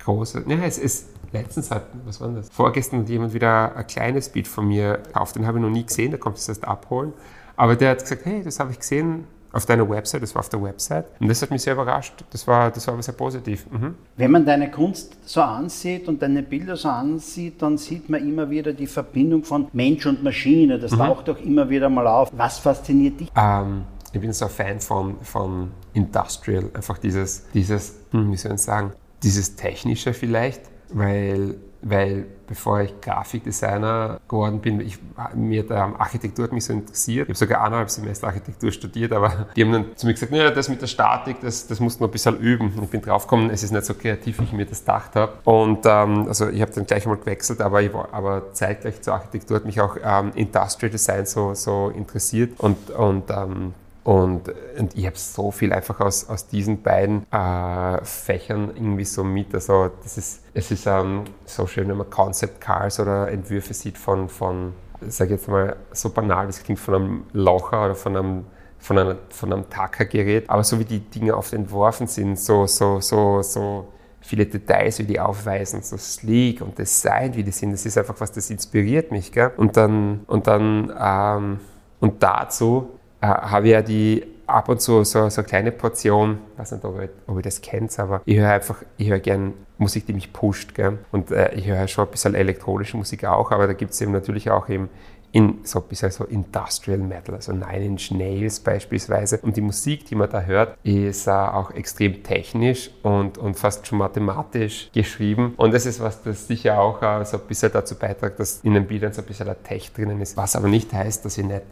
[0.00, 2.48] große, ja, es ist letztens hat, was war das?
[2.50, 5.86] Vorgestern hat jemand wieder ein kleines Bild von mir gekauft, den habe ich noch nie
[5.86, 7.12] gesehen, der kommt es erst abholen.
[7.56, 10.48] Aber der hat gesagt, hey, das habe ich gesehen, auf deiner Website, das war auf
[10.48, 11.06] der Website.
[11.20, 12.24] Und das hat mich sehr überrascht.
[12.30, 13.66] Das war, das war sehr positiv.
[13.70, 13.94] Mhm.
[14.16, 18.50] Wenn man deine Kunst so ansieht und deine Bilder so ansieht, dann sieht man immer
[18.50, 20.78] wieder die Verbindung von Mensch und Maschine.
[20.78, 20.98] Das mhm.
[20.98, 22.30] taucht doch immer wieder mal auf.
[22.36, 23.28] Was fasziniert dich?
[23.36, 28.54] Ähm, ich bin so ein Fan von, von Industrial, einfach dieses, dieses, hm, wie soll
[28.54, 31.56] ich sagen, dieses Technische vielleicht, weil
[31.88, 34.98] weil bevor ich Grafikdesigner geworden bin, ich,
[35.34, 37.24] mir der Architektur hat mich so interessiert.
[37.24, 40.50] Ich habe sogar eineinhalb Semester Architektur studiert, aber die haben dann zu mir gesagt, naja,
[40.50, 42.72] das mit der Statik, das, das musst du noch ein bisschen üben.
[42.76, 45.32] Und ich bin draufgekommen, es ist nicht so kreativ, wie ich mir das gedacht habe.
[45.44, 49.14] Und ähm, also ich habe dann gleich einmal gewechselt, aber, ich war, aber zeitgleich zur
[49.14, 52.58] Architektur hat mich auch ähm, Industrial Design so, so interessiert.
[52.58, 53.74] Und, und ähm,
[54.06, 59.24] und, und ich habe so viel einfach aus, aus diesen beiden äh, Fächern irgendwie so
[59.24, 59.52] mit.
[59.52, 63.98] Also das ist, es ist ähm, so schön, wenn man Concept Cars oder Entwürfe sieht
[63.98, 64.74] von, von
[65.08, 68.44] sage jetzt mal, so banal, das klingt von einem Locher oder von einem
[68.78, 73.00] von, einer, von einem Tacker-Gerät, aber so wie die Dinge oft entworfen sind, so, so,
[73.00, 73.88] so, so
[74.20, 78.14] viele Details, wie die aufweisen, so sleek und Design, wie die sind, das ist einfach
[78.20, 79.32] was, das inspiriert mich.
[79.32, 79.50] Gell?
[79.56, 81.58] Und dann, und dann, ähm,
[81.98, 86.58] und dazu habe ich ja die ab und zu so, so eine kleine Portion, ich
[86.58, 89.54] weiß nicht, ob ihr, ob ihr das kennt, aber ich höre einfach, ich höre gern
[89.78, 90.74] Musik, die mich pusht.
[90.74, 90.98] Gell?
[91.12, 94.12] Und äh, ich höre schon ein bisschen elektronische Musik auch, aber da gibt es eben
[94.12, 94.88] natürlich auch eben
[95.32, 99.38] in so ein bisschen so Industrial Metal, also Nine Inch Nails beispielsweise.
[99.42, 103.86] Und die Musik, die man da hört, ist äh, auch extrem technisch und, und fast
[103.86, 105.52] schon mathematisch geschrieben.
[105.56, 108.74] Und das ist was, das sicher auch äh, so ein bisschen dazu beiträgt, dass in
[108.74, 110.36] den Bildern so ein bisschen der Tech drinnen ist.
[110.38, 111.62] Was aber nicht heißt, dass ich nicht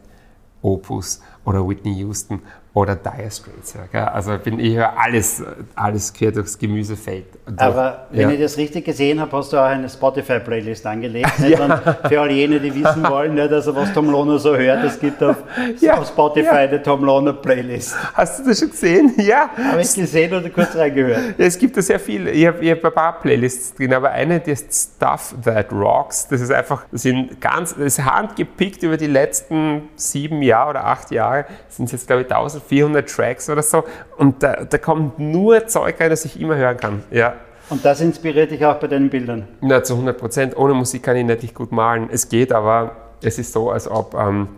[0.64, 2.40] Opus oder Whitney Houston
[2.74, 3.76] oder Dire Straits.
[3.92, 5.44] Ja, also bin, ich höre alles,
[5.76, 7.26] alles quer durchs Gemüsefeld.
[7.46, 7.60] Durch.
[7.60, 8.30] Aber wenn ja.
[8.30, 11.30] ich das richtig gesehen habe, hast du auch eine Spotify-Playlist angelegt.
[11.48, 11.98] ja.
[12.08, 15.22] für all jene, die wissen wollen, nicht, also was Tom Lohner so hört, es gibt
[15.22, 15.36] auf,
[15.92, 17.96] auf Spotify eine Tom Lohner Playlist.
[18.12, 19.14] Hast du das schon gesehen?
[19.24, 19.48] Ja.
[19.56, 21.38] Habe ich gesehen oder kurz reingehört?
[21.38, 22.26] es gibt da sehr viel.
[22.28, 26.28] Ich habe hab ein paar Playlists drin, aber eine, die ist Stuff That Rocks.
[26.28, 30.84] Das ist einfach, das sind ganz, das ist handgepickt über die letzten sieben Jahre oder
[30.84, 31.46] acht Jahre.
[31.68, 32.28] Sind jetzt, glaube ich,
[32.70, 33.84] 1400 Tracks oder so.
[34.16, 37.02] Und da, da kommt nur Zeug rein, das ich immer hören kann.
[37.10, 37.34] Ja.
[37.70, 39.48] Und das inspiriert dich auch bei deinen Bildern?
[39.60, 40.56] Na, zu 100 Prozent.
[40.56, 42.08] Ohne Musik kann ich nicht gut malen.
[42.10, 44.48] Es geht, aber es ist so, als ob, ähm,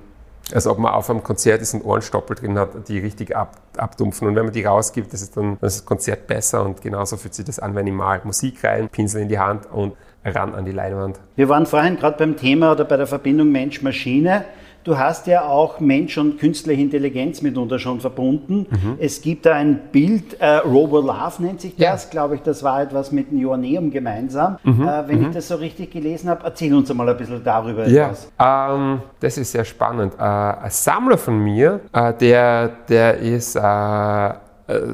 [0.53, 4.27] als ob man auf einem Konzert diesen Ohrenstoppel drin hat, die richtig ab, abdumpfen.
[4.27, 6.65] Und wenn man die rausgibt, das ist dann, dann ist das Konzert besser.
[6.65, 9.71] Und genauso fühlt sich das an, wenn ich mal Musik rein, Pinsel in die Hand
[9.71, 11.21] und ran an die Leinwand.
[11.37, 14.45] Wir waren vorhin gerade beim Thema oder bei der Verbindung Mensch-Maschine.
[14.87, 18.67] Du hast ja auch Mensch und künstliche Intelligenz mitunter schon verbunden.
[18.71, 18.99] Mhm.
[19.01, 22.11] Es gibt da ein Bild, äh, Robo-Love nennt sich das, ja.
[22.13, 24.59] glaube ich, das war etwas mit dem Joanneum gemeinsam.
[24.63, 24.87] Mhm.
[24.87, 25.27] Äh, wenn mhm.
[25.27, 28.05] ich das so richtig gelesen habe, erzähl uns mal ein bisschen darüber ja.
[28.05, 28.31] etwas.
[28.39, 30.15] Ähm, das ist sehr spannend.
[30.21, 33.61] Äh, ein Sammler von mir, äh, der, der ist äh,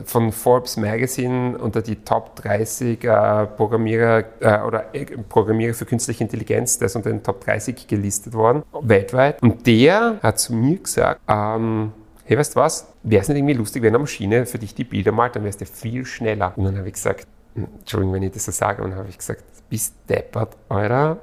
[0.05, 6.25] von Forbes Magazine unter die Top 30 äh, Programmierer äh, oder äh, Programmierer für künstliche
[6.25, 9.43] Intelligenz, der ist unter den Top 30 gelistet worden, weltweit.
[9.43, 11.93] Und der hat zu mir gesagt, ähm,
[12.25, 14.85] hey, weißt du was, wäre es nicht irgendwie lustig, wenn eine Maschine für dich die
[14.85, 16.53] Bilder malt, dann wärst du viel schneller.
[16.57, 19.19] Und dann habe ich gesagt, Entschuldigung, wenn ich das so sage, und dann habe ich
[19.19, 21.17] gesagt, bist deppert, Alter.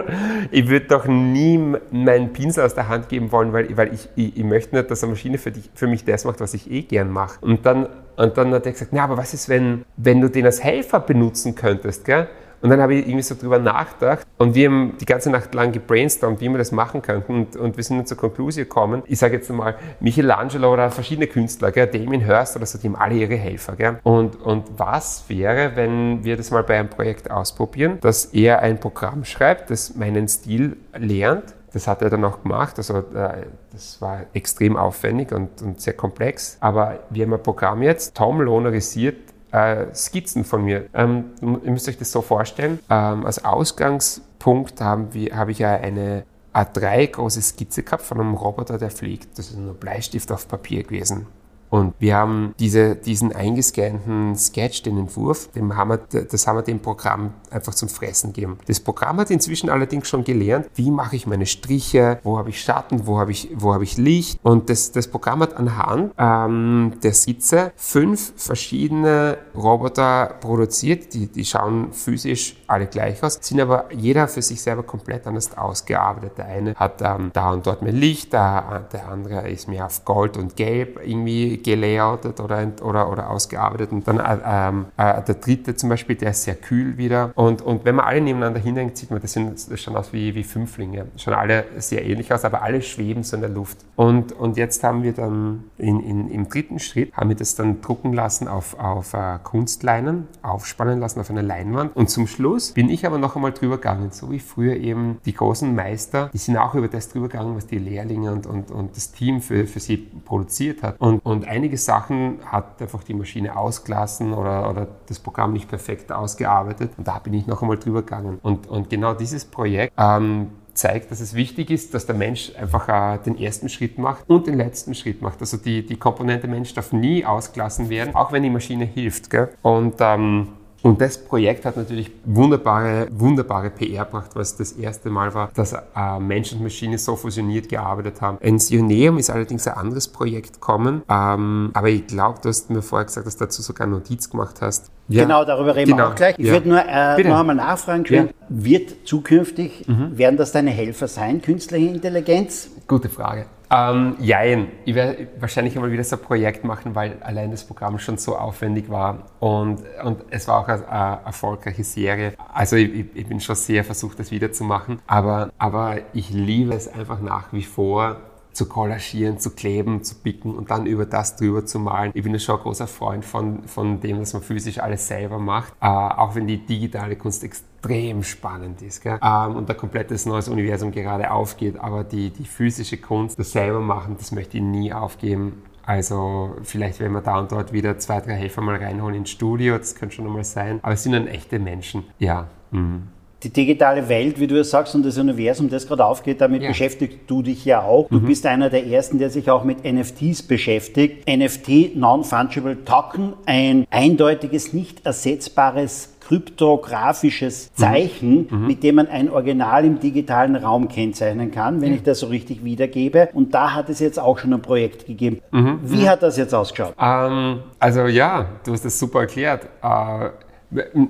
[0.50, 1.56] ich würde doch nie
[1.92, 5.04] meinen Pinsel aus der Hand geben wollen, weil, weil ich, ich, ich möchte nicht, dass
[5.04, 7.38] eine Maschine für, dich, für mich das macht, was ich eh gern mache.
[7.40, 7.86] Und dann,
[8.16, 10.98] und dann hat er gesagt, na, aber was ist, wenn, wenn du den als Helfer
[10.98, 12.26] benutzen könntest, gell?
[12.62, 15.72] Und dann habe ich irgendwie so drüber nachgedacht und wir haben die ganze Nacht lang
[15.72, 19.02] gebrainstormt, wie wir das machen könnten und, und wir sind zur Konklusion gekommen.
[19.06, 22.96] Ich sage jetzt mal, Michelangelo oder verschiedene Künstler, gell, Damien Hirst oder so, die haben
[22.96, 23.74] alle ihre Helfer.
[23.74, 23.98] Gell.
[24.04, 28.78] Und, und was wäre, wenn wir das mal bei einem Projekt ausprobieren, dass er ein
[28.78, 32.74] Programm schreibt, das meinen Stil lernt, das hat er dann auch gemacht.
[32.78, 36.58] Also äh, das war extrem aufwendig und, und, sehr komplex.
[36.60, 40.86] Aber wir haben ein Programm jetzt, Tom lohnarisiert äh, Skizzen von mir.
[40.94, 42.80] Ähm, ihr müsst euch das so vorstellen.
[42.90, 48.34] Ähm, als Ausgangspunkt haben wir, habe ich ja eine A3 große Skizze gehabt von einem
[48.34, 49.38] Roboter, der fliegt.
[49.38, 51.26] Das ist nur Bleistift auf Papier gewesen.
[51.72, 56.62] Und wir haben diese, diesen eingescannten Sketch, den Entwurf, den haben wir, das haben wir
[56.62, 58.58] dem Programm einfach zum Fressen gegeben.
[58.66, 62.60] Das Programm hat inzwischen allerdings schon gelernt, wie mache ich meine Striche, wo habe ich
[62.60, 64.38] Schatten, wo habe ich, wo habe ich Licht.
[64.42, 71.14] Und das, das Programm hat anhand ähm, der Skizze fünf verschiedene Roboter produziert.
[71.14, 75.56] Die, die schauen physisch alle gleich aus, sind aber jeder für sich selber komplett anders
[75.56, 76.36] ausgearbeitet.
[76.36, 80.04] Der eine hat ähm, da und dort mehr Licht, der, der andere ist mehr auf
[80.04, 83.92] Gold und Gelb irgendwie gelayoutet oder, oder, oder ausgearbeitet.
[83.92, 87.32] Und dann äh, ähm, äh, der dritte zum Beispiel, der ist sehr kühl wieder.
[87.34, 90.34] Und, und wenn man alle nebeneinander hinhängt, sieht man, das, sind, das schauen aus wie,
[90.34, 91.06] wie Fünflinge.
[91.16, 93.78] Schauen alle sehr ähnlich aus, aber alle schweben so in der Luft.
[93.96, 97.80] Und, und jetzt haben wir dann in, in, im dritten Schritt, haben wir das dann
[97.80, 101.96] drucken lassen auf, auf uh, Kunstleinen, aufspannen lassen auf einer Leinwand.
[101.96, 105.34] Und zum Schluss bin ich aber noch einmal drüber gegangen, so wie früher eben die
[105.34, 108.96] großen Meister, die sind auch über das drüber gegangen, was die Lehrlinge und, und, und
[108.96, 111.00] das Team für, für sie produziert hat.
[111.00, 116.10] Und, und einige Sachen hat einfach die Maschine ausgelassen oder, oder das Programm nicht perfekt
[116.10, 116.92] ausgearbeitet.
[116.96, 118.38] Und da bin ich noch einmal drüber gegangen.
[118.42, 122.88] Und, und genau dieses Projekt ähm, zeigt, dass es wichtig ist, dass der Mensch einfach
[122.88, 125.40] äh, den ersten Schritt macht und den letzten Schritt macht.
[125.40, 129.28] Also die, die Komponente Mensch darf nie ausgelassen werden, auch wenn die Maschine hilft.
[129.28, 129.50] Gell?
[129.60, 130.48] Und ähm,
[130.82, 135.72] und das Projekt hat natürlich wunderbare, wunderbare PR gebracht, was das erste Mal war, dass
[135.72, 138.38] äh, Mensch und Maschine so fusioniert gearbeitet haben.
[138.38, 142.82] Ins Ioneum ist allerdings ein anderes Projekt gekommen, ähm, aber ich glaube, du hast mir
[142.82, 144.90] vorher gesagt, dass du dazu sogar eine Notiz gemacht hast.
[145.08, 145.22] Ja.
[145.22, 146.04] Genau, darüber reden genau.
[146.04, 146.38] wir auch gleich.
[146.38, 146.52] Ich ja.
[146.52, 148.46] würde nur äh, noch einmal nachfragen können, ja.
[148.48, 150.18] wird zukünftig, mhm.
[150.18, 152.70] werden das deine Helfer sein, künstliche Intelligenz?
[152.88, 153.46] Gute Frage.
[153.74, 154.68] Ähm, jein.
[154.84, 158.36] Ich werde wahrscheinlich einmal wieder so ein Projekt machen, weil allein das Programm schon so
[158.36, 162.34] aufwendig war und, und es war auch eine, eine erfolgreiche Serie.
[162.52, 166.74] Also ich, ich, bin schon sehr versucht, das wieder zu machen, aber, aber ich liebe
[166.74, 168.18] es einfach nach wie vor,
[168.52, 172.12] zu kollagieren, zu kleben, zu picken und dann über das drüber zu malen.
[172.14, 175.38] Ich bin ja schon ein großer Freund von, von dem, dass man physisch alles selber
[175.38, 179.18] macht, äh, auch wenn die digitale Kunst extrem spannend ist gell?
[179.22, 183.80] Ähm, und ein komplettes neues Universum gerade aufgeht, aber die, die physische Kunst, das selber
[183.80, 185.62] machen, das möchte ich nie aufgeben.
[185.84, 189.78] Also vielleicht werden wir da und dort wieder zwei, drei Helfer mal reinholen ins Studio,
[189.78, 192.46] das könnte schon einmal sein, aber es sind dann echte Menschen, ja.
[192.70, 193.08] Mhm.
[193.42, 196.68] Die digitale Welt, wie du es sagst, und das Universum, das gerade aufgeht, damit ja.
[196.68, 198.08] beschäftigst du dich ja auch.
[198.08, 198.26] Du mhm.
[198.26, 201.28] bist einer der ersten, der sich auch mit NFTs beschäftigt.
[201.28, 207.80] NFT, Non-Fungible Token, ein eindeutiges, nicht ersetzbares kryptografisches mhm.
[207.80, 208.66] Zeichen, mhm.
[208.66, 211.96] mit dem man ein Original im digitalen Raum kennzeichnen kann, wenn ja.
[211.96, 213.28] ich das so richtig wiedergebe.
[213.32, 215.40] Und da hat es jetzt auch schon ein Projekt gegeben.
[215.50, 215.80] Mhm.
[215.82, 216.94] Wie hat das jetzt ausgeschaut?
[216.98, 219.68] Ähm, also ja, du hast das super erklärt.
[219.82, 220.30] Äh,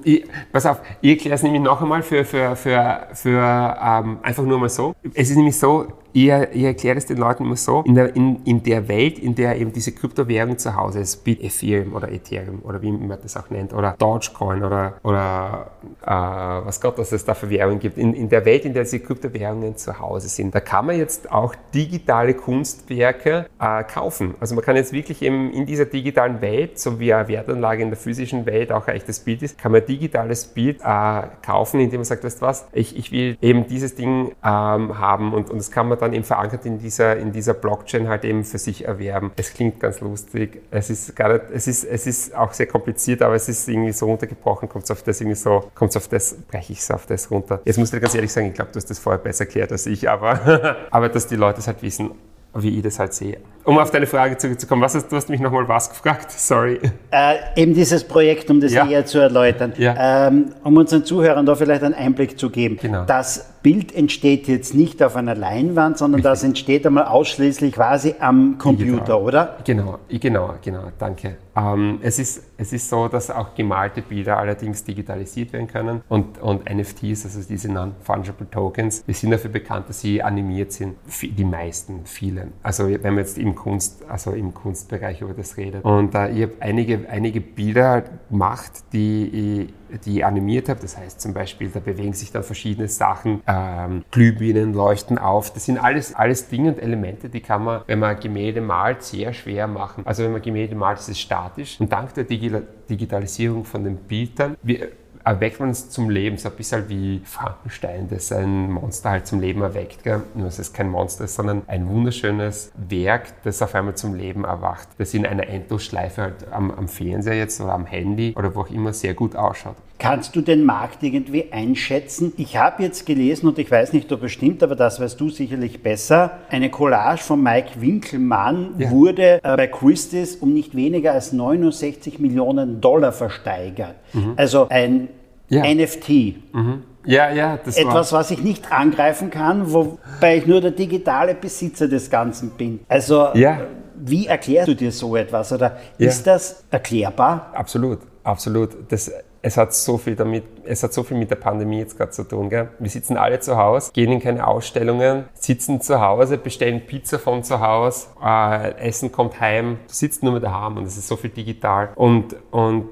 [0.05, 4.43] ich, pass auf, ich erkläre es nämlich noch einmal für, für, für, für ähm, einfach
[4.43, 4.95] nur mal so.
[5.15, 8.43] Es ist nämlich so, ich, ich erkläre es den Leuten immer so, in der, in,
[8.45, 12.61] in der Welt, in der eben diese Kryptowährung zu Hause ist, wie Ethereum oder Ethereum
[12.63, 15.71] oder wie man das auch nennt, oder Dogecoin oder, oder
[16.03, 18.85] äh, was Gott, was es da für Währungen gibt, in, in der Welt, in der
[18.85, 24.35] diese Kryptowährungen zu Hause sind, da kann man jetzt auch digitale Kunstwerke äh, kaufen.
[24.41, 27.89] Also man kann jetzt wirklich eben in dieser digitalen Welt, so wie eine Wertanlage in
[27.89, 31.81] der physischen Welt auch ein echtes Bild ist, kann man ein digitales Bild äh, kaufen,
[31.81, 35.51] indem man sagt, weißt du was, ich, ich will eben dieses Ding ähm, haben und,
[35.51, 38.59] und das kann man dann eben verankert in dieser, in dieser Blockchain halt eben für
[38.59, 39.33] sich erwerben.
[39.37, 40.63] Es klingt ganz lustig.
[40.71, 43.93] Es ist gar nicht, es ist, es ist auch sehr kompliziert, aber es ist irgendwie
[43.93, 46.91] so runtergebrochen, kommt es auf das irgendwie so, kommt es auf das, breche ich es
[46.91, 47.61] auf das runter.
[47.65, 49.87] Jetzt muss ich ganz ehrlich sagen, ich glaube, du hast das vorher besser erklärt als
[49.87, 52.11] ich, aber, aber dass die Leute es halt wissen,
[52.55, 53.39] wie ich das halt sehe.
[53.65, 56.31] Um auf deine Frage zurückzukommen, was hast, du hast mich nochmal was gefragt?
[56.37, 56.81] Sorry.
[57.11, 58.85] Äh, eben dieses Projekt, um das ja.
[58.85, 60.27] näher zu erläutern, ja.
[60.29, 62.79] ähm, um unseren Zuhörern da vielleicht einen Einblick zu geben.
[62.81, 63.05] Genau.
[63.05, 66.33] Das Bild entsteht jetzt nicht auf einer Leinwand, sondern Richtig.
[66.33, 69.23] das entsteht einmal ausschließlich quasi am Computer, genau.
[69.23, 69.57] oder?
[69.65, 71.37] Genau, genau, genau, danke.
[71.55, 76.41] Ähm, es, ist, es ist so, dass auch gemalte Bilder allerdings digitalisiert werden können und,
[76.41, 81.45] und NFTs, also diese Non-Fungible Tokens, die sind dafür bekannt, dass sie animiert sind, die
[81.45, 82.49] meisten, viele.
[82.63, 85.85] Also wenn man jetzt im Kunst, also im Kunstbereich über das redet.
[85.85, 90.81] Und äh, ich habe einige, einige Bilder gemacht, die ich die animiert habe.
[90.81, 95.53] Das heißt zum Beispiel, da bewegen sich dann verschiedene Sachen, ähm, Glühbirnen leuchten auf.
[95.53, 99.33] Das sind alles, alles Dinge und Elemente, die kann man, wenn man Gemälde malt, sehr
[99.33, 100.07] schwer machen.
[100.07, 101.81] Also wenn man Gemälde malt, ist es statisch.
[101.81, 104.89] Und dank der Digitalisierung von den Bildern, wir,
[105.25, 109.41] erweckt man es zum Leben, so ein bisschen wie Frankenstein, das ein Monster halt zum
[109.41, 110.03] Leben erweckt.
[110.05, 110.23] Gell?
[110.35, 114.89] Nur es kein Monster ist, sondern ein wunderschönes Werk, das auf einmal zum Leben erwacht,
[114.99, 118.71] das in einer Endlosschleife halt am, am Fernseher jetzt oder am Handy oder wo auch
[118.71, 119.77] immer sehr gut ausschaut.
[120.03, 122.33] Kannst du den Markt irgendwie einschätzen?
[122.37, 125.31] Ich habe jetzt gelesen und ich weiß nicht, ob es stimmt, aber das weißt du
[125.31, 126.41] sicherlich besser.
[126.51, 128.91] Eine Collage von Mike Winkelmann ja.
[128.91, 133.95] wurde äh, bei Christie's um nicht weniger als 69 Millionen Dollar versteigert.
[134.13, 134.33] Mhm.
[134.35, 135.07] Also ein
[135.49, 135.73] ja.
[135.73, 136.09] NFT.
[136.53, 136.83] Mhm.
[137.07, 138.19] Ja, ja, das Etwas, war.
[138.19, 142.81] was ich nicht angreifen kann, wobei ich nur der digitale Besitzer des Ganzen bin.
[142.89, 143.61] Also, ja.
[143.95, 145.53] wie erklärst du dir so etwas?
[145.53, 146.09] Oder ja.
[146.09, 147.53] ist das erklärbar?
[147.55, 148.71] Absolut, absolut.
[148.89, 149.09] Das,
[149.43, 152.23] es hat so viel damit, es hat so viel mit der Pandemie jetzt gerade zu
[152.23, 152.49] tun.
[152.49, 152.71] Gell?
[152.79, 157.43] Wir sitzen alle zu Hause, gehen in keine Ausstellungen, sitzen zu Hause, bestellen Pizza von
[157.43, 161.17] zu Hause, äh, Essen kommt heim, du sitzt nur mit daheim und es ist so
[161.17, 161.91] viel digital.
[161.97, 162.91] Und, und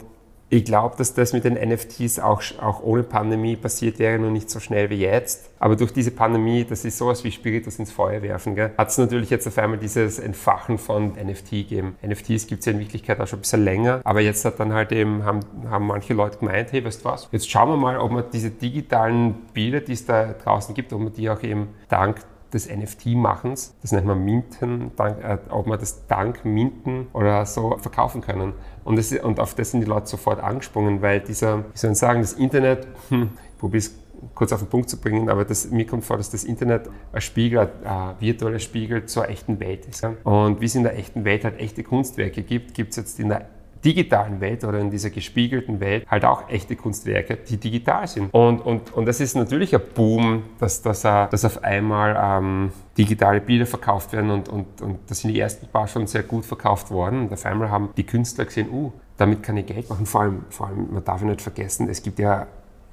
[0.52, 4.50] ich glaube, dass das mit den NFTs auch, auch ohne Pandemie passiert wäre, nur nicht
[4.50, 5.48] so schnell wie jetzt.
[5.60, 9.30] Aber durch diese Pandemie, das ist sowas wie Spiritus ins Feuer werfen, hat es natürlich
[9.30, 11.96] jetzt auf einmal dieses Entfachen von NFT gegeben.
[12.04, 14.72] NFTs gibt es ja in Wirklichkeit auch schon ein bisschen länger, aber jetzt hat dann
[14.72, 17.98] halt eben, haben, haben manche Leute gemeint, hey, weißt du was, jetzt schauen wir mal,
[17.98, 21.68] ob man diese digitalen Bilder, die es da draußen gibt, ob man die auch eben
[21.88, 27.46] dank des NFT-Machens, das nennt man Minten, dank, äh, ob man das dank Minten oder
[27.46, 28.52] so verkaufen können.
[28.84, 31.98] Und, das, und auf das sind die Leute sofort angesprungen, weil dieser, wie soll ich
[31.98, 33.94] sagen, das Internet, hm, ich probiere es
[34.34, 37.20] kurz auf den Punkt zu bringen, aber das, mir kommt vor, dass das Internet ein
[37.20, 40.04] Spiegel, ein virtueller Spiegel zur echten Welt ist.
[40.24, 43.28] Und wie es in der echten Welt halt echte Kunstwerke gibt, gibt es jetzt in
[43.30, 43.46] der
[43.84, 48.32] digitalen Welt oder in dieser gespiegelten Welt halt auch echte Kunstwerke, die digital sind.
[48.32, 53.40] Und, und, und das ist natürlich ein Boom, dass, dass, dass auf einmal ähm, digitale
[53.40, 56.90] Bilder verkauft werden und, und, und das sind die ersten paar schon sehr gut verkauft
[56.90, 57.22] worden.
[57.22, 60.06] Und auf einmal haben die Künstler gesehen, uh, damit kann ich Geld machen.
[60.06, 62.46] Vor allem, vor allem, man darf ja nicht vergessen, es gibt ja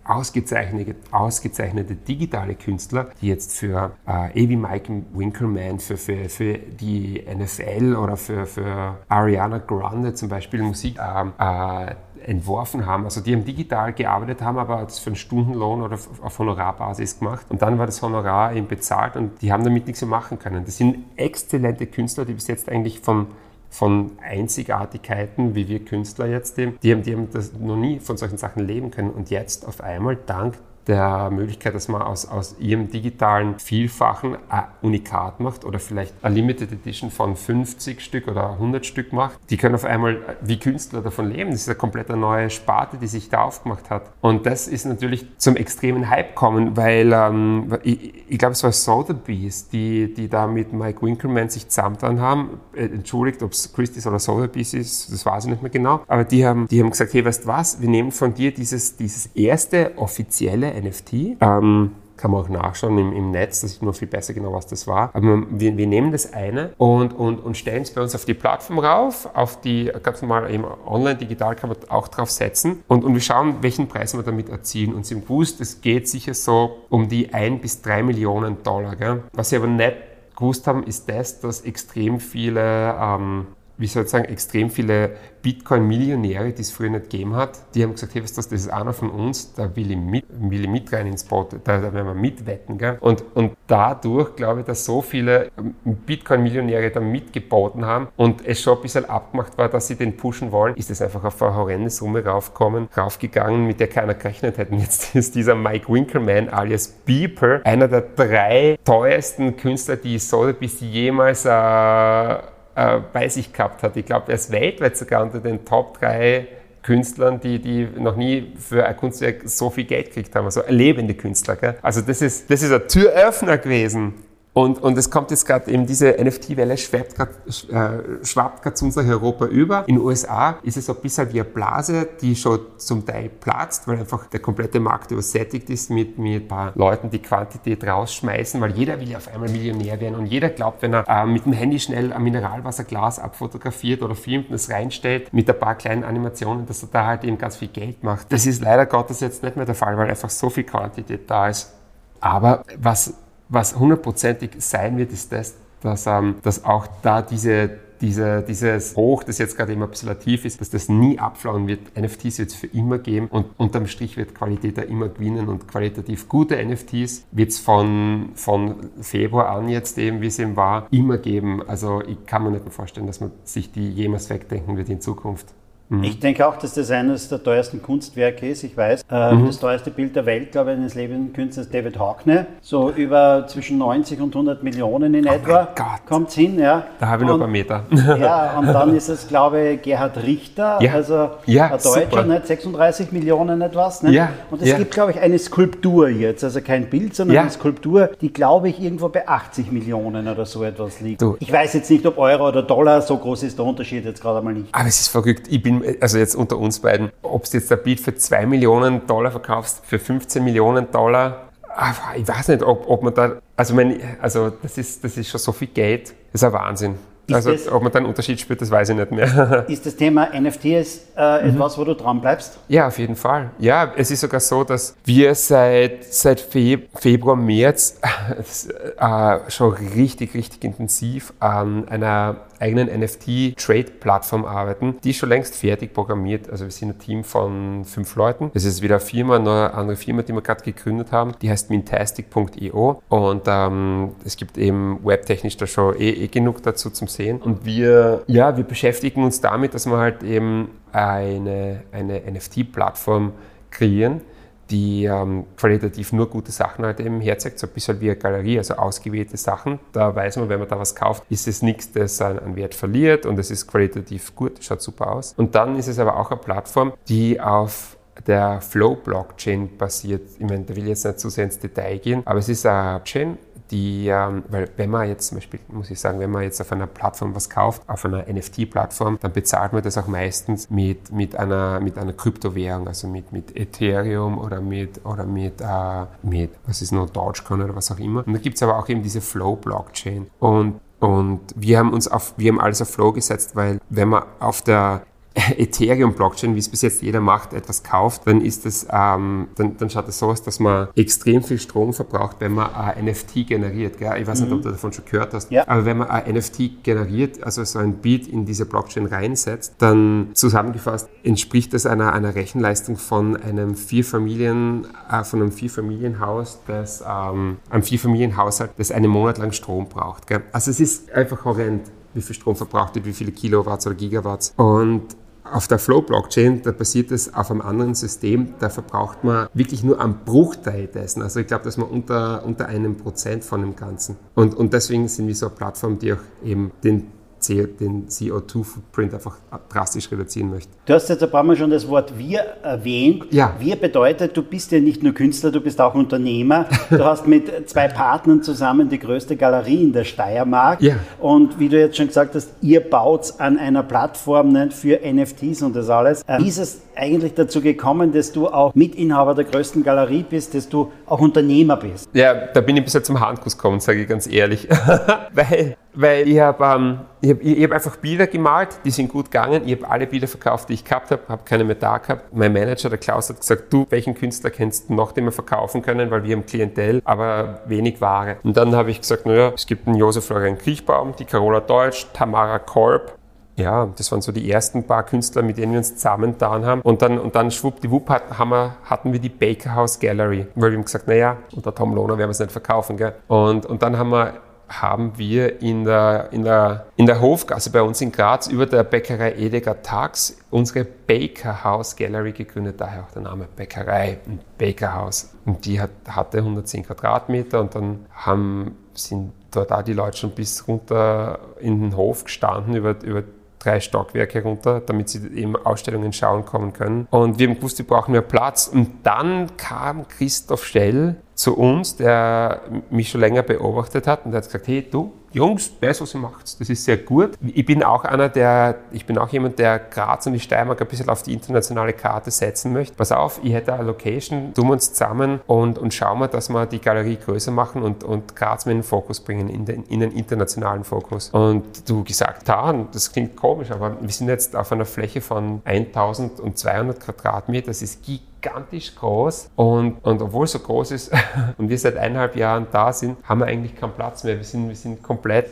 [0.08, 7.24] ausgezeichnete, ausgezeichnete digitale Künstler, die jetzt für äh, wie Mike Winkelmann, für, für, für die
[7.28, 13.04] NFL oder für, für Ariana Grande zum Beispiel Musik äh, äh, entworfen haben.
[13.06, 17.46] Also die haben digital gearbeitet haben, aber das für einen Stundenlohn oder auf Honorarbasis gemacht.
[17.50, 20.66] Und dann war das Honorar eben bezahlt und die haben damit nichts mehr machen können.
[20.66, 23.28] Das sind exzellente Künstler, die bis jetzt eigentlich von
[23.70, 28.18] von Einzigartigkeiten, wie wir Künstler jetzt, die, die, haben, die haben das noch nie von
[28.18, 29.12] solchen Sachen leben können.
[29.12, 30.56] Und jetzt auf einmal dank
[30.88, 36.36] der Möglichkeit, dass man aus, aus ihrem digitalen Vielfachen ein Unikat macht oder vielleicht eine
[36.36, 39.38] Limited Edition von 50 Stück oder 100 Stück macht.
[39.50, 41.52] Die können auf einmal wie Künstler davon leben.
[41.52, 44.12] Das ist eine komplett neue Sparte, die sich da aufgemacht hat.
[44.22, 48.72] Und das ist natürlich zum extremen Hype kommen, weil ähm, ich, ich glaube, es war
[48.72, 52.60] Sotheby's, die, die da mit Mike Winkelmann sich zusammengetan haben.
[52.74, 56.02] Äh, entschuldigt, ob es Christie's oder Sotheby's ist, das weiß ich nicht mehr genau.
[56.08, 58.96] Aber die haben, die haben gesagt, hey, weißt du was, wir nehmen von dir dieses,
[58.96, 61.38] dieses erste offizielle NFT.
[61.42, 64.68] Ähm, kann man auch nachschauen im, im Netz, das ist nur viel besser genau, was
[64.68, 65.12] das war.
[65.14, 68.34] Aber wir, wir nehmen das eine und, und, und stellen es bei uns auf die
[68.34, 73.06] Plattform rauf, auf die ganz normal eben online, digital kann man auch drauf setzen und,
[73.06, 74.94] und wir schauen, welchen Preis wir damit erzielen.
[74.94, 78.96] Und haben gewusst, es geht sicher so um die ein bis drei Millionen Dollar.
[78.96, 79.24] Gell?
[79.34, 79.96] Was Sie aber nicht
[80.36, 83.48] gewusst haben, ist das, dass extrem viele ähm,
[83.78, 85.12] wie soll ich sagen, extrem viele
[85.42, 88.70] Bitcoin-Millionäre, die es früher nicht gegeben hat, die haben gesagt, hey, was das, das ist
[88.70, 91.94] einer von uns, da will ich mit, will ich mit rein ins Boot, da, da
[91.94, 92.78] werden wir mitwetten.
[92.78, 92.98] Gell?
[93.00, 95.52] Und, und dadurch glaube ich, dass so viele
[95.86, 100.52] Bitcoin-Millionäre da mitgeboten haben und es schon ein bisschen abgemacht war, dass sie den pushen
[100.52, 104.74] wollen, ist es einfach auf eine horrende Summe raufgekommen, raufgegangen, mit der keiner gerechnet hätte.
[104.74, 110.82] Und jetzt ist dieser Mike Winkelmann alias Beeper einer der drei teuersten Künstler, die Sotheby's
[110.82, 112.38] jemals äh,
[112.78, 113.98] äh, bei sich gehabt hat.
[113.98, 116.48] Ich glaube, er ist weltweit sogar unter den Top 3
[116.84, 120.46] Künstlern, die, die noch nie für ein Kunstwerk so viel Geld gekriegt haben.
[120.46, 121.56] Also lebende Künstler.
[121.56, 121.76] Gell?
[121.82, 124.14] Also das ist, das ist ein Türöffner gewesen
[124.58, 127.32] und, und es kommt jetzt gerade eben diese NFT-Welle schwappt gerade
[127.70, 129.88] äh, schwappt grad zu unser Europa über.
[129.88, 133.88] In den USA ist es ein bisschen wie eine Blase, die schon zum Teil platzt,
[133.88, 138.72] weil einfach der komplette Markt übersättigt ist mit, mit ein Leuten, die Quantität rausschmeißen, weil
[138.72, 141.54] jeder will ja auf einmal Millionär werden und jeder glaubt, wenn er äh, mit dem
[141.54, 146.66] Handy schnell ein Mineralwasserglas abfotografiert oder filmt und es reinstellt mit ein paar kleinen Animationen,
[146.66, 148.34] dass er da halt eben ganz viel Geld macht.
[148.34, 151.48] Das ist leider Gottes jetzt nicht mehr der Fall, weil einfach so viel Quantität da
[151.48, 151.76] ist.
[152.20, 153.14] Aber was
[153.50, 157.70] was hundertprozentig sein wird, ist das, dass, ähm, dass auch da diese,
[158.02, 161.98] diese, dieses Hoch, das jetzt gerade immer ein ist, dass das nie abflauen wird.
[161.98, 165.68] NFTs wird es für immer geben und unterm Strich wird Qualität da immer gewinnen und
[165.68, 170.88] qualitativ gute NFTs wird es von, von Februar an jetzt eben, wie es eben war,
[170.92, 171.68] immer geben.
[171.68, 175.02] Also ich kann mir nicht mehr vorstellen, dass man sich die jemals wegdenken wird in
[175.02, 175.54] Zukunft.
[175.90, 176.04] Mhm.
[176.04, 178.64] Ich denke auch, dass das eines der teuersten Kunstwerke ist.
[178.64, 179.48] Ich weiß, äh, mhm.
[179.48, 182.42] das teuerste Bild der Welt, glaube ich, eines lebenden Künstlers David Hockney.
[182.62, 185.70] So über zwischen 90 und 100 Millionen in oh etwa
[186.08, 186.60] kommt es hin.
[186.60, 186.84] Ja.
[187.00, 187.84] Da habe ich und, noch ein paar Meter.
[188.20, 190.94] ja, und dann ist es, glaube ich, Gerhard Richter, ja.
[190.94, 192.48] also ja, ein Deutscher, nicht?
[192.48, 194.04] 36 Millionen etwas.
[194.04, 194.14] Nicht?
[194.14, 194.30] Ja.
[194.52, 194.78] Und es ja.
[194.78, 198.82] gibt, glaube ich, eine Skulptur jetzt, also kein Bild, sondern eine Skulptur, die, glaube ich,
[198.82, 201.22] irgendwo bei 80 Millionen oder so etwas liegt.
[201.22, 201.38] Du.
[201.40, 204.40] Ich weiß jetzt nicht, ob Euro oder Dollar, so groß ist der Unterschied jetzt gerade
[204.40, 204.68] einmal nicht.
[204.74, 205.48] Aber es ist verrückt.
[205.50, 209.06] Ich bin also jetzt unter uns beiden, ob du jetzt ein Beat für 2 Millionen
[209.08, 213.74] Dollar verkaufst, für 15 Millionen Dollar, ah, ich weiß nicht, ob, ob man da, also,
[213.74, 216.96] mein, also das, ist, das ist schon so viel Geld, das ist ein Wahnsinn.
[217.28, 219.66] Ist also das, ob man da einen Unterschied spürt, das weiß ich nicht mehr.
[219.68, 221.50] ist das Thema NFTs äh, mhm.
[221.50, 222.58] etwas, wo du dran bleibst?
[222.70, 223.52] Ja, auf jeden Fall.
[223.60, 228.00] Ja, es ist sogar so, dass wir seit, seit Februar, März
[228.98, 234.96] äh, schon richtig, richtig intensiv an einer eigenen NFT-Trade-Plattform arbeiten.
[235.04, 236.50] Die ist schon längst fertig programmiert.
[236.50, 238.52] Also wir sind ein Team von fünf Leuten.
[238.54, 241.34] Es ist wieder eine Firma, eine andere Firma, die wir gerade gegründet haben.
[241.42, 246.90] Die heißt mintastic.io und ähm, es gibt eben webtechnisch da schon eh, eh genug dazu
[246.90, 247.42] zum Sehen.
[247.42, 253.34] Und wir, ja, wir beschäftigen uns damit, dass wir halt eben eine, eine NFT-Plattform
[253.72, 254.22] kreieren,
[254.70, 258.58] die ähm, qualitativ nur gute Sachen halt eben herzeigt, so ein bisschen wie eine Galerie,
[258.58, 259.80] also ausgewählte Sachen.
[259.94, 263.26] Da weiß man, wenn man da was kauft, ist es nichts, das an Wert verliert
[263.26, 265.34] und es ist qualitativ gut, schaut super aus.
[265.38, 270.28] Und dann ist es aber auch eine Plattform, die auf der Flow-Blockchain basiert.
[270.40, 272.66] Ich meine, da will ich jetzt nicht zu sehr ins Detail gehen, aber es ist
[272.66, 273.38] eine Blockchain,
[273.72, 276.72] die, ähm, weil wenn man jetzt zum Beispiel, muss ich sagen, wenn man jetzt auf
[276.72, 281.36] einer Plattform was kauft, auf einer NFT-Plattform, dann bezahlt man das auch meistens mit, mit,
[281.36, 286.82] einer, mit einer Kryptowährung, also mit, mit Ethereum oder mit, oder mit, äh, mit, was
[286.82, 288.26] ist noch, Dogecoin oder was auch immer.
[288.26, 290.28] Und da gibt es aber auch eben diese Flow-Blockchain.
[290.40, 294.24] Und und wir haben uns auf, wir haben alles auf Flow gesetzt, weil wenn man
[294.40, 295.04] auf der
[295.58, 299.90] Ethereum-Blockchain, wie es bis jetzt jeder macht, etwas kauft, dann ist es, ähm, dann, dann
[299.90, 303.98] schaut es so aus, dass man extrem viel Strom verbraucht, wenn man ein NFT generiert.
[303.98, 304.20] Gell?
[304.20, 304.64] Ich weiß nicht, ob mhm.
[304.64, 305.68] du davon schon gehört hast, ja.
[305.68, 310.30] aber wenn man ein NFT generiert, also so ein Beat in diese Blockchain reinsetzt, dann
[310.34, 317.58] zusammengefasst entspricht das einer, einer Rechenleistung von einem Vierfamilien, äh, von einem Vierfamilienhaus, das, ähm,
[317.70, 320.28] einem Vierfamilienhaushalt, das einen Monat lang Strom braucht.
[320.28, 320.44] Gell?
[320.52, 324.54] Also es ist einfach horrend wie viel Strom verbraucht wird, wie viele Kilowatts oder Gigawatts.
[324.58, 325.16] Und
[325.52, 330.00] auf der Flow-Blockchain, da basiert es auf einem anderen System, da verbraucht man wirklich nur
[330.02, 331.22] einen Bruchteil dessen.
[331.22, 334.18] Also ich glaube, dass man unter, unter einem Prozent von dem Ganzen.
[334.36, 337.12] Und, und deswegen sind wir so eine Plattform, die auch eben den
[337.50, 339.38] den CO2-Footprint einfach
[339.70, 340.72] drastisch reduzieren möchte.
[340.86, 343.26] Du hast jetzt ein paar Mal schon das Wort wir erwähnt.
[343.32, 343.56] Ja.
[343.60, 346.66] Wir bedeutet, du bist ja nicht nur Künstler, du bist auch Unternehmer.
[346.90, 350.82] Du hast mit zwei Partnern zusammen die größte Galerie in der Steiermark.
[350.82, 350.96] Ja.
[351.20, 355.62] Und wie du jetzt schon gesagt hast, ihr baut an einer Plattform ne, für NFTs
[355.62, 356.22] und das alles.
[356.28, 360.56] Äh, wie ist es eigentlich dazu gekommen, dass du auch Mitinhaber der größten Galerie bist,
[360.56, 362.10] dass du auch Unternehmer bist?
[362.14, 364.68] Ja, da bin ich bis jetzt zum Handkuss gekommen, sage ich ganz ehrlich.
[365.34, 369.32] Weil weil ich habe ähm, ich hab, ich hab einfach Bilder gemalt, die sind gut
[369.32, 369.64] gegangen.
[369.66, 372.34] Ich habe alle Bilder verkauft, die ich gehabt habe, habe keine mehr da gehabt.
[372.34, 375.82] Mein Manager, der Klaus, hat gesagt, du, welchen Künstler kennst du noch, den wir verkaufen
[375.82, 378.38] können, weil wir haben Klientel, aber wenig Ware.
[378.44, 382.08] Und dann habe ich gesagt, naja, es gibt einen Josef Florian Kriechbaum, die Carola Deutsch,
[382.14, 383.18] Tamara Kolb,
[383.58, 386.82] ja, das waren so die ersten paar Künstler, mit denen wir uns zusammengetan haben.
[386.82, 390.78] Und dann, und dann schwuppdiwupp haben wir, hatten wir die Baker House Gallery, weil wir
[390.78, 392.98] haben gesagt, naja, unter Tom Lohner werden wir es nicht verkaufen.
[392.98, 393.16] Gell?
[393.28, 394.34] Und, und dann haben wir
[394.70, 398.84] haben wir in der, in, der, in der Hofgasse bei uns in Graz über der
[398.84, 404.94] Bäckerei Edeka Tax unsere Baker House Gallery gegründet, daher auch der Name Bäckerei und Baker
[404.94, 405.34] House.
[405.46, 410.32] Und die hat, hatte 110 Quadratmeter und dann haben, sind dort auch die Leute schon
[410.32, 413.24] bis runter in den Hof gestanden über, über
[413.60, 417.08] drei Stockwerke runter, damit sie eben Ausstellungen schauen kommen können.
[417.10, 418.68] Und wir haben gewusst, wir brauchen mehr Platz.
[418.68, 424.40] Und dann kam Christoph Stell zu uns, der mich schon länger beobachtet hat und der
[424.40, 426.60] hat gesagt, hey du, Jungs, weiß, was ihr macht.
[426.60, 427.32] Das ist sehr gut.
[427.42, 430.88] Ich bin auch einer, der, ich bin auch jemand, der Graz und die Steiermark ein
[430.88, 432.96] bisschen auf die internationale Karte setzen möchte.
[432.96, 436.50] Pass auf, ich hätte eine Location, tun wir uns zusammen und, und schauen wir, dass
[436.50, 439.84] wir die Galerie größer machen und, und Graz mit in den Fokus bringen, in den,
[439.84, 441.30] in den internationalen Fokus.
[441.30, 445.62] Und du gesagt, da, das klingt komisch, aber wir sind jetzt auf einer Fläche von
[445.66, 451.12] 1200 Quadratmeter, das ist gigantisch gigantisch groß und, und obwohl so groß ist
[451.58, 454.38] und wir seit eineinhalb Jahren da sind, haben wir eigentlich keinen Platz mehr.
[454.38, 455.50] Wir sind, wir sind komplett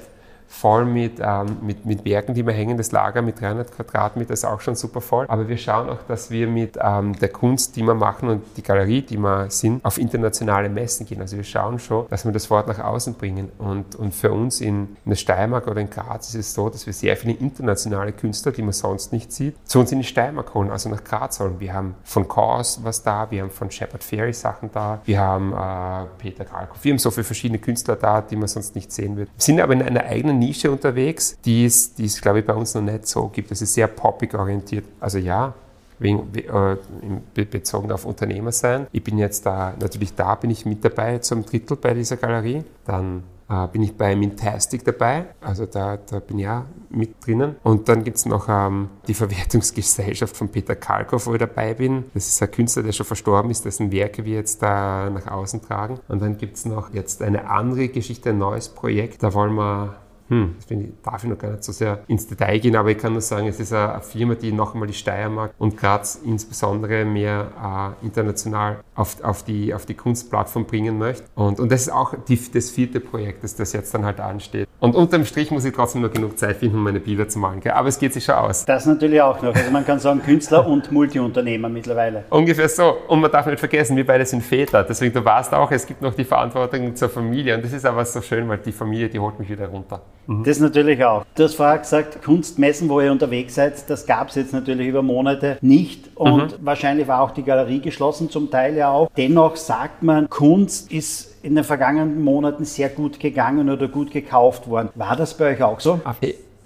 [0.47, 2.77] voll mit, ähm, mit, mit Werken, die wir hängen.
[2.77, 5.25] Das Lager mit 300 Quadratmeter ist auch schon super voll.
[5.27, 8.63] Aber wir schauen auch, dass wir mit ähm, der Kunst, die wir machen und die
[8.63, 11.21] Galerie, die wir sind, auf internationale Messen gehen.
[11.21, 13.51] Also wir schauen schon, dass wir das Wort nach außen bringen.
[13.57, 16.85] Und, und für uns in, in der Steiermark oder in Graz ist es so, dass
[16.85, 20.53] wir sehr viele internationale Künstler, die man sonst nicht sieht, zu uns in die Steiermark
[20.53, 21.59] holen, also nach Graz holen.
[21.59, 25.53] Wir haben von Kors was da, wir haben von Shepard Ferry Sachen da, wir haben
[25.53, 29.17] äh, Peter Kalkow, wir haben so viele verschiedene Künstler da, die man sonst nicht sehen
[29.17, 29.29] wird.
[29.29, 32.53] Wir sind aber in einer eigenen Nische unterwegs, die es, die es glaube ich, bei
[32.53, 33.51] uns noch nicht so gibt.
[33.51, 34.85] Es ist sehr poppig orientiert.
[34.99, 35.53] Also ja,
[35.99, 38.87] wegen, äh, bezogen auf Unternehmer sein.
[38.91, 42.63] Ich bin jetzt da, natürlich da bin ich mit dabei zum Drittel bei dieser Galerie.
[42.85, 47.55] Dann äh, bin ich bei Mintastic dabei, also da, da bin ich ja mit drinnen.
[47.63, 52.05] Und dann gibt es noch ähm, die Verwertungsgesellschaft von Peter Kalkow, wo ich dabei bin.
[52.13, 55.61] Das ist ein Künstler, der schon verstorben ist, dessen Werke wir jetzt da nach außen
[55.61, 55.99] tragen.
[56.07, 59.21] Und dann gibt es noch jetzt eine andere Geschichte, ein neues Projekt.
[59.23, 59.95] Da wollen wir
[60.27, 63.13] hm, ich, darf ich noch gar nicht so sehr ins Detail gehen, aber ich kann
[63.13, 67.95] nur sagen, es ist eine Firma, die noch einmal die Steiermark und Graz insbesondere mehr
[68.01, 71.23] äh, international auf, auf, die, auf die Kunstplattform bringen möchte.
[71.35, 74.67] Und, und das ist auch die, das vierte Projekt, das, das jetzt dann halt ansteht.
[74.79, 77.59] Und unterm Strich muss ich trotzdem noch genug Zeit finden, um meine Bilder zu malen.
[77.59, 77.73] Gell?
[77.73, 78.65] Aber es geht sich schon aus.
[78.65, 79.55] Das natürlich auch noch.
[79.55, 82.25] Also man kann sagen Künstler und Multiunternehmer mittlerweile.
[82.29, 82.97] Ungefähr so.
[83.07, 84.83] Und man darf nicht vergessen, wir beide sind Väter.
[84.83, 87.55] Deswegen, du warst auch, es gibt noch die Verantwortung zur Familie.
[87.55, 90.01] Und das ist aber so schön, weil die Familie, die holt mich wieder runter.
[90.27, 90.43] Mhm.
[90.43, 91.25] Das natürlich auch.
[91.35, 95.01] Du hast vorher gesagt, Kunstmessen, wo ihr unterwegs seid, das gab es jetzt natürlich über
[95.01, 96.65] Monate nicht und mhm.
[96.65, 99.09] wahrscheinlich war auch die Galerie geschlossen, zum Teil ja auch.
[99.17, 104.67] Dennoch sagt man, Kunst ist in den vergangenen Monaten sehr gut gegangen oder gut gekauft
[104.67, 104.89] worden.
[104.95, 105.99] War das bei euch auch so?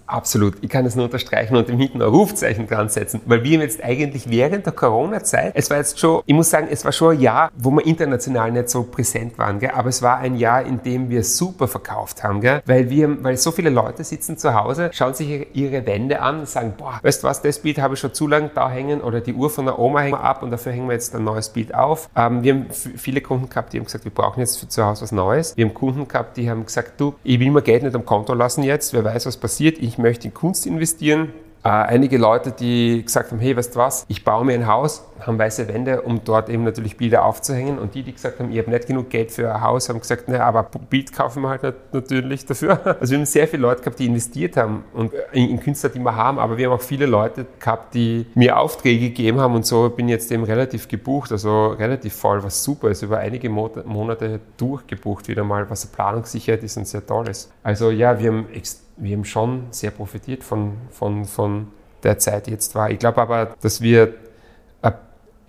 [0.09, 0.55] Absolut.
[0.61, 3.83] Ich kann es nur unterstreichen und dem hinten ein Rufzeichen dran setzen, weil wir jetzt
[3.83, 7.21] eigentlich während der Corona-Zeit, es war jetzt schon, ich muss sagen, es war schon ein
[7.21, 9.69] Jahr, wo wir international nicht so präsent waren, gell?
[9.71, 12.63] aber es war ein Jahr, in dem wir super verkauft haben, gell?
[12.65, 16.49] weil wir, weil so viele Leute sitzen zu Hause, schauen sich ihre Wände an und
[16.49, 19.21] sagen, boah, weißt du was, das Bild habe ich schon zu lange da hängen oder
[19.21, 21.49] die Uhr von der Oma hängen wir ab und dafür hängen wir jetzt ein neues
[21.49, 22.09] Bild auf.
[22.15, 25.03] Ähm, wir haben viele Kunden gehabt, die haben gesagt, wir brauchen jetzt für zu Hause
[25.03, 25.55] was Neues.
[25.55, 28.33] Wir haben Kunden gehabt, die haben gesagt, du, ich will mir Geld nicht am Konto
[28.33, 31.33] lassen jetzt, wer weiß, was passiert, ich möchte in Kunst investieren.
[31.61, 35.03] Äh, einige Leute, die gesagt haben, hey, weißt du was, ich baue mir ein Haus,
[35.19, 37.77] haben weiße Wände, um dort eben natürlich Bilder aufzuhängen.
[37.77, 40.29] Und die, die gesagt haben, ich habe nicht genug Geld für ein Haus, haben gesagt,
[40.29, 42.79] naja, aber Bild kaufen wir halt nicht, natürlich dafür.
[42.99, 45.99] Also wir haben sehr viele Leute gehabt, die investiert haben und in, in, Künstler, die
[45.99, 49.65] wir haben, aber wir haben auch viele Leute gehabt, die mir Aufträge gegeben haben und
[49.65, 53.49] so bin ich jetzt eben relativ gebucht, also relativ voll, was super ist, über einige
[53.49, 57.51] Monate durchgebucht wieder mal, was Planungssicherheit ist und sehr toll ist.
[57.63, 61.67] Also ja, wir haben extrem wir haben schon sehr profitiert von, von, von
[62.03, 62.89] der Zeit jetzt war.
[62.91, 64.13] Ich glaube aber, dass wir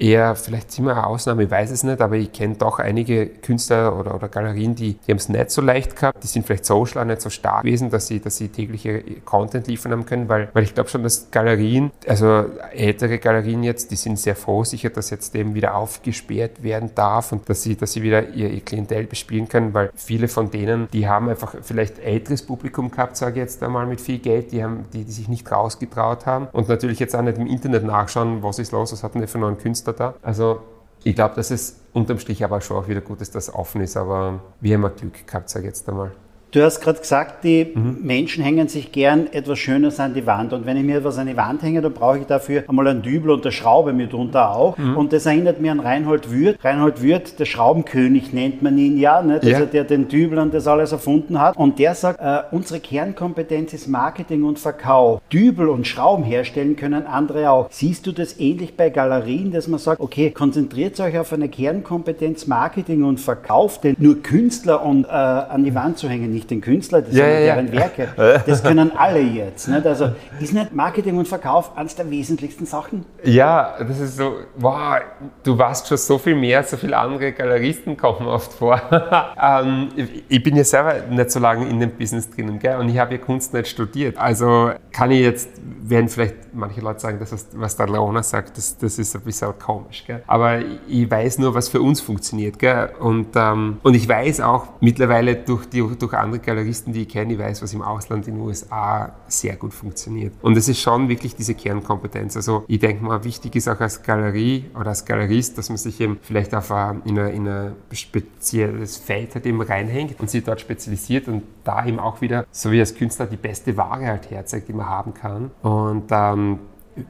[0.01, 3.26] eher, vielleicht sind wir eine Ausnahme, ich weiß es nicht, aber ich kenne doch einige
[3.26, 6.64] Künstler oder, oder Galerien, die, die haben es nicht so leicht gehabt, die sind vielleicht
[6.64, 10.48] social nicht so stark gewesen, dass sie, dass sie tägliche Content liefern haben können, weil,
[10.55, 14.88] weil ich glaube schon, dass Galerien, also ältere Galerien jetzt, die sind sehr froh sicher,
[14.88, 18.61] dass jetzt eben wieder aufgesperrt werden darf und dass sie, dass sie wieder ihr, ihr
[18.61, 23.32] Klientel bespielen können, weil viele von denen, die haben einfach vielleicht älteres Publikum gehabt, sage
[23.32, 26.68] ich jetzt einmal mit viel Geld, die, haben, die, die sich nicht rausgetraut haben und
[26.68, 29.59] natürlich jetzt auch nicht im Internet nachschauen, was ist los, was hat denn für einen
[29.59, 30.14] Künstler Da.
[30.22, 30.61] Also
[31.05, 33.80] ich glaube, dass es unterm Strich aber schon auch wieder gut ist, dass es offen
[33.80, 36.12] ist, aber wir haben Glück gehabt, sage ich jetzt einmal.
[36.53, 37.98] Du hast gerade gesagt, die mhm.
[38.03, 40.53] Menschen hängen sich gern etwas Schönes an die Wand.
[40.53, 43.03] Und wenn ich mir etwas an die Wand hänge, dann brauche ich dafür einmal einen
[43.03, 44.76] Dübel und eine Schraube mitunter auch.
[44.76, 44.96] Mhm.
[44.96, 46.59] Und das erinnert mich an Reinhold Würth.
[46.64, 49.38] Reinhold Würth, der Schraubenkönig nennt man ihn ja, ne?
[49.44, 49.61] ja.
[49.61, 51.57] der den Dübel und das alles erfunden hat.
[51.57, 55.20] Und der sagt, äh, unsere Kernkompetenz ist Marketing und Verkauf.
[55.32, 57.68] Dübel und Schrauben herstellen können andere auch.
[57.70, 62.48] Siehst du das ähnlich bei Galerien, dass man sagt, okay, konzentriert euch auf eine Kernkompetenz
[62.48, 66.61] Marketing und Verkauf, denn nur Künstler und äh, an die Wand zu hängen, nicht den
[66.61, 68.09] Künstler, das ja, sind ja, deren Werke.
[68.47, 69.68] Das können alle jetzt.
[69.68, 69.86] Nicht?
[69.86, 73.05] Also ist nicht Marketing und Verkauf eines der wesentlichsten Sachen?
[73.24, 75.01] Ja, das ist so, wow,
[75.43, 78.80] du warst schon so viel mehr, so viele andere Galeristen kommen oft vor.
[79.43, 79.88] ähm,
[80.28, 82.78] ich bin ja selber nicht so lange in dem Business drinnen gell?
[82.78, 84.16] und ich habe ja Kunst nicht studiert.
[84.16, 85.51] Also kann ich jetzt,
[85.82, 89.53] werden vielleicht manche Leute sagen, dass was der Leona sagt, das, das ist ein bisschen
[89.59, 90.05] komisch.
[90.07, 90.22] Gell?
[90.26, 92.59] Aber ich weiß nur, was für uns funktioniert.
[92.59, 92.91] Gell?
[92.99, 97.08] Und, ähm, und ich weiß auch mittlerweile durch, die, durch andere andere Galeristen, die ich
[97.08, 100.32] kenne, ich weiß, was im Ausland in den USA sehr gut funktioniert.
[100.42, 102.36] Und es ist schon wirklich diese Kernkompetenz.
[102.36, 106.00] Also ich denke mal, wichtig ist auch als Galerie oder als Galerist, dass man sich
[106.00, 110.44] eben vielleicht auf ein, in, ein, in ein spezielles Feld halt eben reinhängt und sich
[110.44, 114.30] dort spezialisiert und da eben auch wieder, so wie als Künstler, die beste Ware halt
[114.30, 115.50] herzeigt, die man haben kann.
[115.62, 116.60] Und ähm,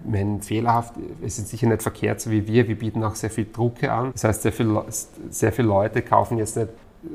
[0.05, 3.47] mein fehlerhaft, es ist sicher nicht verkehrt, so wie wir, wir bieten auch sehr viel
[3.53, 4.13] Drucke an.
[4.13, 4.83] Das heißt, sehr, viel,
[5.31, 6.69] sehr viele Leute kaufen jetzt nicht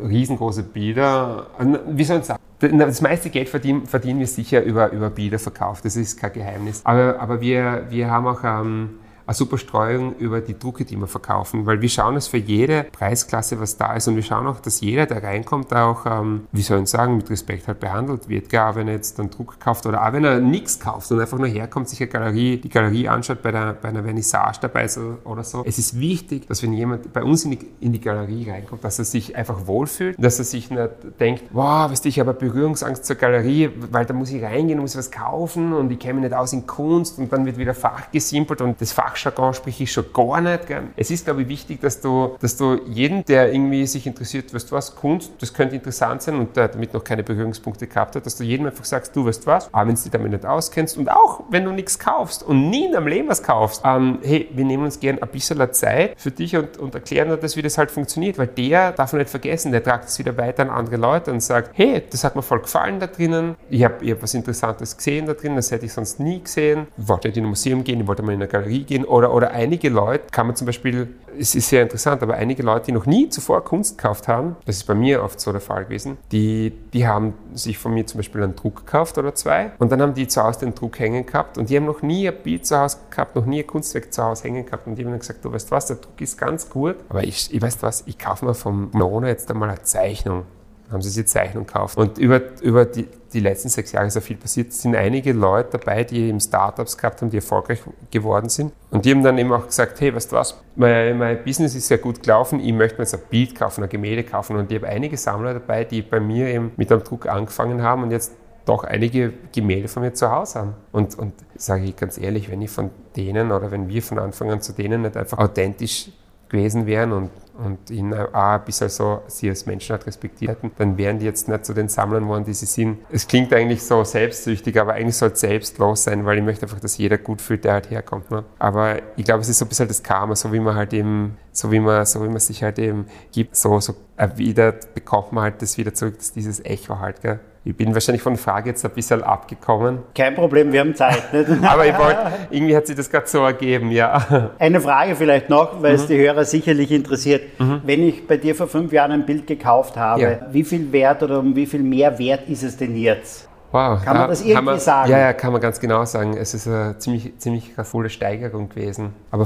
[0.04, 1.48] riesengroße Bilder.
[1.88, 2.42] Wie soll ich sagen?
[2.60, 6.82] Das meiste Geld verdienen, verdienen wir sicher über, über Bilderverkauf, das ist kein Geheimnis.
[6.86, 8.92] Aber, aber wir, wir haben auch ähm,
[9.26, 12.84] eine super Streuung über die Drucke, die wir verkaufen, weil wir schauen, dass für jede
[12.84, 16.62] Preisklasse was da ist und wir schauen auch, dass jeder, der reinkommt, auch, ähm, wie
[16.62, 18.50] soll ich sagen, mit Respekt halt behandelt wird.
[18.50, 21.38] Gar wenn er jetzt einen Druck kauft oder auch wenn er nichts kauft und einfach
[21.38, 25.00] nur herkommt, sich eine Galerie, die Galerie anschaut, bei, der, bei einer Vernissage dabei ist
[25.24, 25.64] oder so.
[25.66, 29.00] Es ist wichtig, dass wenn jemand bei uns in die, in die Galerie reinkommt, dass
[29.00, 33.06] er sich einfach wohlfühlt, dass er sich nicht denkt, wow, weißt du, ich habe Berührungsangst
[33.06, 36.36] zur Galerie, weil da muss ich reingehen, muss was kaufen und ich kenne mich nicht
[36.36, 39.92] aus in Kunst und dann wird wieder Fach gesimpelt und das Fach Fachjargon spreche ich
[39.92, 40.90] schon gar nicht gern.
[40.98, 44.72] Es ist, glaube ich, wichtig, dass du, dass du jeden, der irgendwie sich interessiert, weißt
[44.72, 48.26] du was, Kunst, das könnte interessant sein und der damit noch keine Berührungspunkte gehabt hat,
[48.26, 50.98] dass du jedem einfach sagst, du weißt was, aber wenn du dich damit nicht auskennst
[50.98, 54.50] und auch wenn du nichts kaufst und nie in deinem Leben was kaufst, ähm, hey,
[54.54, 57.62] wir nehmen uns gern ein bisschen Zeit für dich und, und erklären dir das, wie
[57.62, 60.70] das halt funktioniert, weil der darf man nicht vergessen, der tragt es wieder weiter an
[60.70, 64.22] andere Leute und sagt, hey, das hat mir voll gefallen da drinnen, ich habe hab
[64.22, 67.50] was Interessantes gesehen da drinnen, das hätte ich sonst nie gesehen, ich wollte in ein
[67.50, 70.56] Museum gehen, ich wollte mal in eine Galerie gehen oder, oder einige Leute, kann man
[70.56, 74.28] zum Beispiel, es ist sehr interessant, aber einige Leute, die noch nie zuvor Kunst gekauft
[74.28, 77.94] haben, das ist bei mir oft so der Fall gewesen, die, die haben sich von
[77.94, 80.76] mir zum Beispiel einen Druck gekauft oder zwei und dann haben die zu Hause den
[80.76, 83.62] Druck hängen gehabt und die haben noch nie ein Bild zu Hause gehabt, noch nie
[83.62, 85.98] ein Kunstwerk zu Hause hängen gehabt und die haben dann gesagt, du weißt was, der
[85.98, 89.50] Druck ist ganz gut, aber ich, ich weiß was, ich kaufe mir vom Mono jetzt
[89.52, 90.44] einmal eine Zeichnung
[90.92, 91.98] haben sie sich Zeichnung gekauft.
[91.98, 94.70] Und über, über die, die letzten sechs Jahre ist ja viel passiert.
[94.70, 97.82] Es sind einige Leute dabei, die eben Startups gehabt haben, die erfolgreich
[98.12, 98.72] geworden sind.
[98.92, 101.88] Und die haben dann eben auch gesagt, hey, weißt du was, mein, mein Business ist
[101.88, 104.56] sehr gut gelaufen, ich möchte mir jetzt ein Bild kaufen, ein Gemälde kaufen.
[104.56, 108.04] Und ich habe einige Sammler dabei, die bei mir eben mit einem Druck angefangen haben
[108.04, 108.32] und jetzt
[108.66, 110.74] doch einige Gemälde von mir zu Hause haben.
[110.92, 114.52] Und, und sage ich ganz ehrlich, wenn ich von denen oder wenn wir von Anfang
[114.52, 116.10] an zu denen nicht einfach authentisch
[116.50, 120.72] gewesen wären und und ihn auch ein bisschen so sie als Menschen halt respektiert hätten,
[120.78, 123.00] dann wären die jetzt nicht zu den Sammlern geworden, die sie sind.
[123.10, 126.80] Es klingt eigentlich so selbstsüchtig, aber eigentlich soll es selbstlos sein, weil ich möchte einfach,
[126.80, 128.30] dass jeder gut fühlt, der halt herkommt.
[128.32, 128.44] Ne?
[128.60, 131.38] Aber ich glaube, es ist so ein bisschen das Karma, so wie man halt eben,
[131.52, 135.46] so wie man, so wie man sich halt eben gibt, so, so erwidert, bekommt man
[135.46, 137.40] halt das wieder zurück, dass dieses Echo halt, gell?
[137.68, 140.04] Ich bin wahrscheinlich von der Frage jetzt ein bisschen abgekommen.
[140.14, 141.34] Kein Problem, wir haben Zeit.
[141.34, 141.64] Nicht?
[141.64, 142.20] Aber ich wollte,
[142.52, 144.52] irgendwie hat sich das gerade so ergeben, ja.
[144.60, 146.00] Eine Frage vielleicht noch, weil mhm.
[146.00, 147.60] es die Hörer sicherlich interessiert.
[147.60, 147.82] Mhm.
[147.84, 150.40] Wenn ich bei dir vor fünf Jahren ein Bild gekauft habe, ja.
[150.52, 153.50] wie viel Wert oder um wie viel mehr Wert ist es denn jetzt?
[153.76, 154.02] Wow.
[154.02, 155.12] Kann man das irgendwie man, sagen?
[155.12, 156.38] Ja, ja, kann man ganz genau sagen.
[156.38, 159.14] Es ist eine ziemlich, ziemlich volle Steigerung gewesen.
[159.32, 159.46] Aber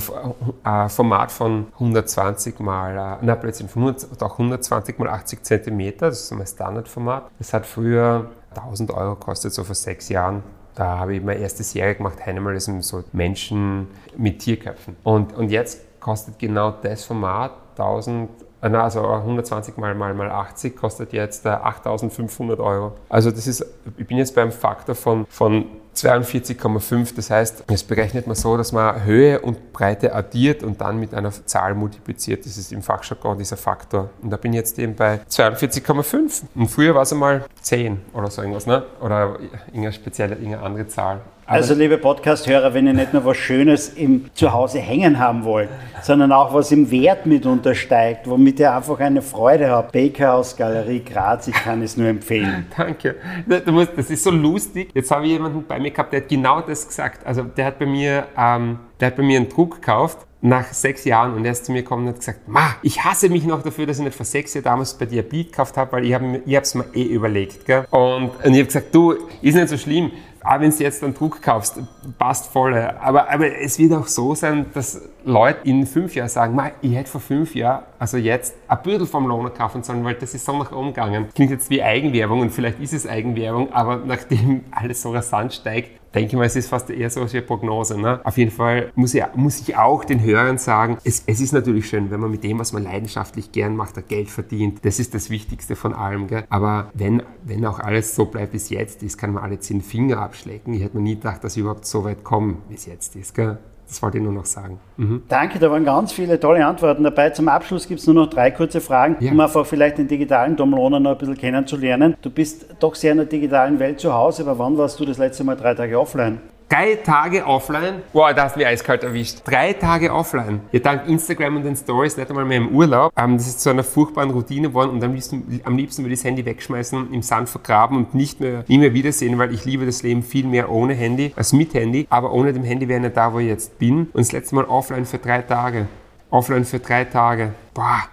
[0.62, 5.44] ein äh, Format von 120 mal, äh, na plötzlich von 100, auch 120 mal 80
[5.44, 7.32] Zentimeter, das ist mein Standardformat.
[7.40, 10.44] Das hat früher 1000 Euro gekostet, so vor sechs Jahren.
[10.76, 14.96] Da habe ich meine erste Serie gemacht, Animalism, so Menschen mit Tierköpfen.
[15.04, 18.30] Und, und jetzt kostet genau das Format 1000
[18.62, 22.94] äh, also 120 mal, mal, mal 80 kostet jetzt 8.500 Euro.
[23.10, 23.66] Also das ist,
[23.98, 27.16] ich bin jetzt beim Faktor von, von 42,5.
[27.16, 31.14] Das heißt, es berechnet man so, dass man Höhe und Breite addiert und dann mit
[31.14, 32.46] einer Zahl multipliziert.
[32.46, 34.10] Das ist im Fachjargon dieser Faktor.
[34.22, 36.44] Und da bin ich jetzt eben bei 42,5.
[36.56, 38.84] Und früher war es einmal 10 oder so irgendwas, ne?
[39.02, 39.38] Oder
[39.68, 41.22] irgendeine spezielle, irgendeine andere Zahl.
[41.52, 45.68] Also, liebe Podcast-Hörer, wenn ihr nicht nur was Schönes im Zuhause hängen haben wollt,
[46.04, 49.92] sondern auch was im Wert mit untersteigt, womit ihr einfach eine Freude habt.
[49.92, 52.68] Bakerhaus Galerie Graz, ich kann es nur empfehlen.
[52.78, 53.16] Danke.
[53.48, 54.92] Das ist so lustig.
[54.94, 57.26] Jetzt habe ich jemanden bei mir gehabt, der hat genau das gesagt.
[57.26, 61.04] Also, der hat bei mir, ähm, der hat bei mir einen Druck gekauft nach sechs
[61.04, 63.62] Jahren und er ist zu mir gekommen und hat gesagt, Ma, ich hasse mich noch
[63.62, 66.14] dafür, dass ich nicht vor sechs Jahren damals bei dir Beat gekauft habe, weil ich
[66.14, 67.66] habe es mir eh überlegt.
[67.66, 67.86] Gell?
[67.90, 70.12] Und, und ich habe gesagt, du, ist nicht so schlimm
[70.44, 71.80] auch wenn du jetzt einen Druck kaufst,
[72.18, 72.76] passt voll.
[72.78, 77.10] Aber, aber es wird auch so sein, dass Leute in fünf Jahren sagen, ich hätte
[77.10, 80.58] vor fünf Jahren, also jetzt, ein Bürdel vom Lohner kaufen sollen, weil das ist so
[80.58, 81.28] nach oben gegangen.
[81.36, 86.00] Klingt jetzt wie Eigenwerbung und vielleicht ist es Eigenwerbung, aber nachdem alles so rasant steigt,
[86.14, 88.00] denke ich mal, es ist fast eher so eine Prognose.
[88.00, 88.20] Ne?
[88.24, 91.88] Auf jeden Fall muss ich, muss ich auch den Hörern sagen, es, es, ist natürlich
[91.88, 94.80] schön, wenn man mit dem, was man leidenschaftlich gern macht, Geld verdient.
[94.84, 96.28] Das ist das Wichtigste von allem.
[96.28, 96.46] Gell?
[96.50, 99.82] Aber wenn, wenn auch alles so bleibt, wie es jetzt ist, kann man alle zehn
[99.82, 100.74] Finger abschlecken.
[100.74, 103.36] Ich hätte mir nie gedacht, dass ich überhaupt so weit komme, wie es jetzt ist.
[103.36, 103.58] Gell?
[103.90, 104.80] Das wollte ich nur noch sagen.
[104.98, 105.24] Mhm.
[105.28, 107.32] Danke, da waren ganz viele tolle Antworten dabei.
[107.32, 109.32] Zum Abschluss gibt es nur noch drei kurze Fragen, ja.
[109.32, 112.16] um einfach vielleicht den digitalen Domloner noch ein bisschen kennenzulernen.
[112.22, 115.18] Du bist doch sehr in der digitalen Welt zu Hause, aber wann warst du das
[115.18, 116.40] letzte Mal drei Tage offline?
[116.70, 118.04] Drei Tage offline.
[118.14, 119.40] Boah, da hast du mich eiskalt erwischt.
[119.44, 120.62] Drei Tage offline.
[120.72, 123.12] Ja, dank Instagram und den Stories nicht einmal mehr im Urlaub.
[123.18, 126.20] Ähm, das ist zu einer furchtbaren Routine geworden und am liebsten, am liebsten würde ich
[126.20, 129.88] das Handy wegschmeißen, im Sand vergraben und nicht mehr, nie mehr wiedersehen, weil ich liebe
[129.88, 132.06] das Leben viel mehr ohne Handy als mit Handy.
[132.12, 134.02] Aber ohne dem Handy wäre ich nicht da, wo ich jetzt bin.
[134.14, 135.88] Und das letzte Mal offline für drei Tage.
[136.30, 137.54] Offline für drei Tage.
[137.74, 138.04] Boah.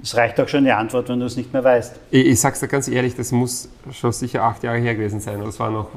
[0.00, 1.96] Es reicht auch schon die Antwort, wenn du es nicht mehr weißt.
[2.12, 5.40] Ich, ich sag's dir ganz ehrlich, das muss schon sicher acht Jahre her gewesen sein.
[5.42, 5.88] Das war noch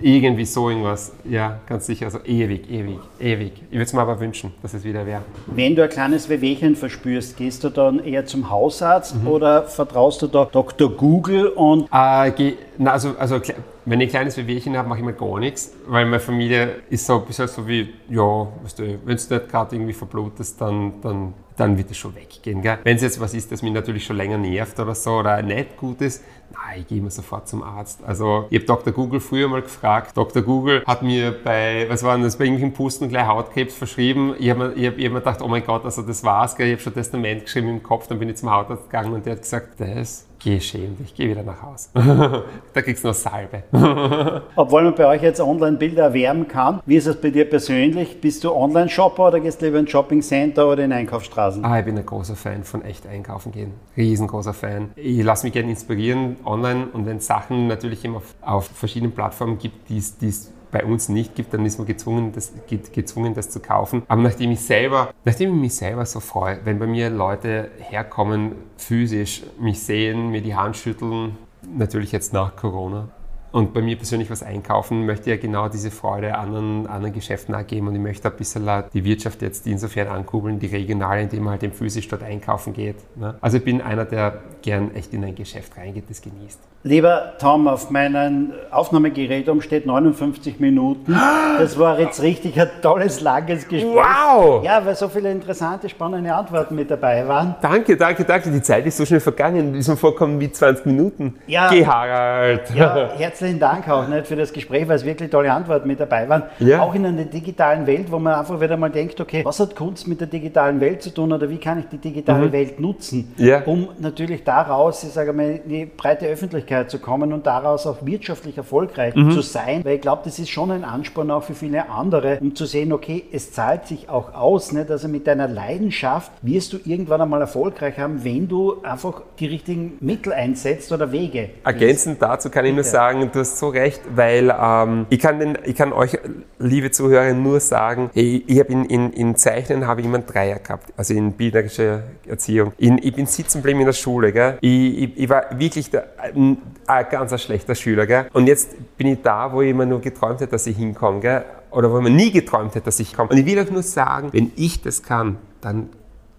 [0.00, 1.12] irgendwie so irgendwas.
[1.24, 2.06] Ja, ganz sicher.
[2.06, 3.52] Also ewig, ewig, ewig.
[3.70, 5.22] Ich würde es mir aber wünschen, dass es wieder wäre.
[5.46, 9.28] Wenn du ein kleines Wehwehchen verspürst, gehst du dann eher zum Hausarzt mhm.
[9.28, 10.90] oder vertraust du da Dr.
[10.90, 11.88] Google und.
[11.92, 13.40] Äh, geh, na, also, also
[13.84, 17.06] wenn ich ein kleines Wehwehchen habe, mache ich mir gar nichts, weil meine Familie ist
[17.06, 21.00] so ein bisschen so wie, ja, weißt du, wenn du nicht gerade irgendwie verblutest, dann,
[21.02, 22.62] dann, dann wird es schon weggehen.
[22.62, 25.76] Wenn es jetzt was ist, das mich natürlich schon länger nervt oder so oder nicht
[25.76, 28.02] gut ist, nein, ich gehe immer sofort zum Arzt.
[28.04, 28.92] Also ich habe Dr.
[28.92, 30.16] Google früher mal gefragt.
[30.16, 30.42] Dr.
[30.42, 34.34] Google hat mir bei, was war das, bei irgendwelchen Pusten gleich Hautkrebs verschrieben.
[34.38, 36.56] Ich habe mir, hab, hab mir gedacht, oh mein Gott, also das war's.
[36.56, 36.68] Gell?
[36.68, 39.34] Ich habe schon Testament geschrieben im Kopf, dann bin ich zum Hautarzt gegangen und der
[39.34, 41.88] hat gesagt, das geh schäm dich, geh wieder nach Hause.
[42.72, 43.62] da kriegst du noch Salbe.
[44.56, 48.20] Obwohl man bei euch jetzt Online-Bilder erwärmen kann, wie ist es bei dir persönlich?
[48.20, 51.64] Bist du Online-Shopper oder gehst du lieber in Shopping-Center oder in Einkaufsstraßen?
[51.64, 53.74] Ah, ich bin ein großer Fan von echt einkaufen gehen.
[53.96, 54.90] Riesengroßer Fan.
[54.96, 59.12] Ich lasse mich gerne inspirieren online und wenn es Sachen natürlich immer auf, auf verschiedenen
[59.12, 62.52] Plattformen gibt, die es bei uns nicht gibt, dann ist man gezwungen das,
[62.92, 64.02] gezwungen, das zu kaufen.
[64.08, 68.52] Aber nachdem ich selber, nachdem ich mich selber so freue, wenn bei mir Leute herkommen,
[68.76, 71.36] physisch mich sehen, mir die Hand schütteln,
[71.76, 73.08] natürlich jetzt nach Corona,
[73.52, 77.88] und bei mir persönlich was einkaufen, möchte ja genau diese Freude anderen, anderen Geschäften geben
[77.88, 81.62] und ich möchte ein bisschen die Wirtschaft jetzt insofern ankurbeln, die regionale, indem man halt
[81.62, 82.96] eben physisch dort einkaufen geht.
[83.16, 83.34] Ne?
[83.40, 86.58] Also ich bin einer, der gern echt in ein Geschäft reingeht, das genießt.
[86.84, 91.16] Lieber Tom, auf meinem Aufnahmegerät steht 59 Minuten.
[91.58, 93.94] Das war jetzt richtig ein tolles, langes Gespräch.
[93.94, 94.64] Wow!
[94.64, 97.54] Ja, weil so viele interessante, spannende Antworten mit dabei waren.
[97.60, 98.50] Danke, danke, danke.
[98.50, 99.72] Die Zeit ist so schnell vergangen.
[99.74, 101.36] Die sind vorkommen wie 20 Minuten.
[101.46, 101.70] Ja.
[101.70, 102.74] Geh, Harald.
[102.74, 103.10] Ja,
[103.42, 106.44] herzlichen Dank auch nicht für das Gespräch, weil es wirklich tolle Antworten mit dabei waren.
[106.60, 106.80] Ja.
[106.80, 110.06] Auch in einer digitalen Welt, wo man einfach wieder mal denkt, okay, was hat Kunst
[110.06, 112.52] mit der digitalen Welt zu tun oder wie kann ich die digitale mhm.
[112.52, 113.62] Welt nutzen, ja.
[113.64, 118.56] um natürlich daraus, ich sage mal, die breite Öffentlichkeit zu kommen und daraus auch wirtschaftlich
[118.56, 119.32] erfolgreich mhm.
[119.32, 122.54] zu sein, weil ich glaube, das ist schon ein Ansporn auch für viele andere, um
[122.54, 124.90] zu sehen, okay, es zahlt sich auch aus, nicht?
[124.90, 129.94] also mit deiner Leidenschaft wirst du irgendwann einmal erfolgreich haben, wenn du einfach die richtigen
[130.00, 131.50] Mittel einsetzt oder Wege.
[131.64, 135.58] Ergänzend dazu kann ich nur sagen, du hast so recht, weil ähm, ich, kann den,
[135.64, 136.18] ich kann euch,
[136.58, 140.26] liebe Zuhörer, nur sagen, ich, ich habe in, in, in Zeichnen habe ich immer einen
[140.26, 142.72] Dreier gehabt, also in bildnerischer Erziehung.
[142.78, 144.58] In, ich bin sitzen geblieben in der Schule, gell?
[144.60, 148.06] Ich, ich, ich war wirklich der, ein ganz schlechter Schüler.
[148.06, 148.26] Gell?
[148.32, 151.20] Und jetzt bin ich da, wo ich immer nur geträumt hätte, dass ich hinkomme.
[151.20, 151.44] Gell?
[151.70, 153.30] Oder wo mir nie geträumt hätte, dass ich komme.
[153.30, 155.88] Und ich will euch nur sagen, wenn ich das kann, dann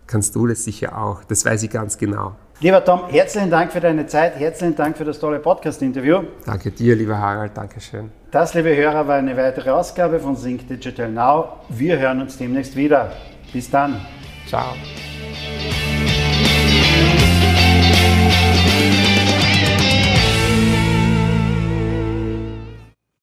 [0.08, 1.24] kannst du das sicher auch.
[1.24, 2.36] Das weiß ich ganz genau.
[2.60, 6.22] Lieber Tom, herzlichen Dank für deine Zeit, herzlichen Dank für das tolle Podcast-Interview.
[6.46, 8.10] Danke dir, lieber Harald, danke schön.
[8.32, 11.60] Das, liebe Hörer, war eine weitere Ausgabe von Sync Digital Now.
[11.70, 13.12] Wir hören uns demnächst wieder.
[13.52, 14.00] Bis dann.
[14.48, 14.74] Ciao.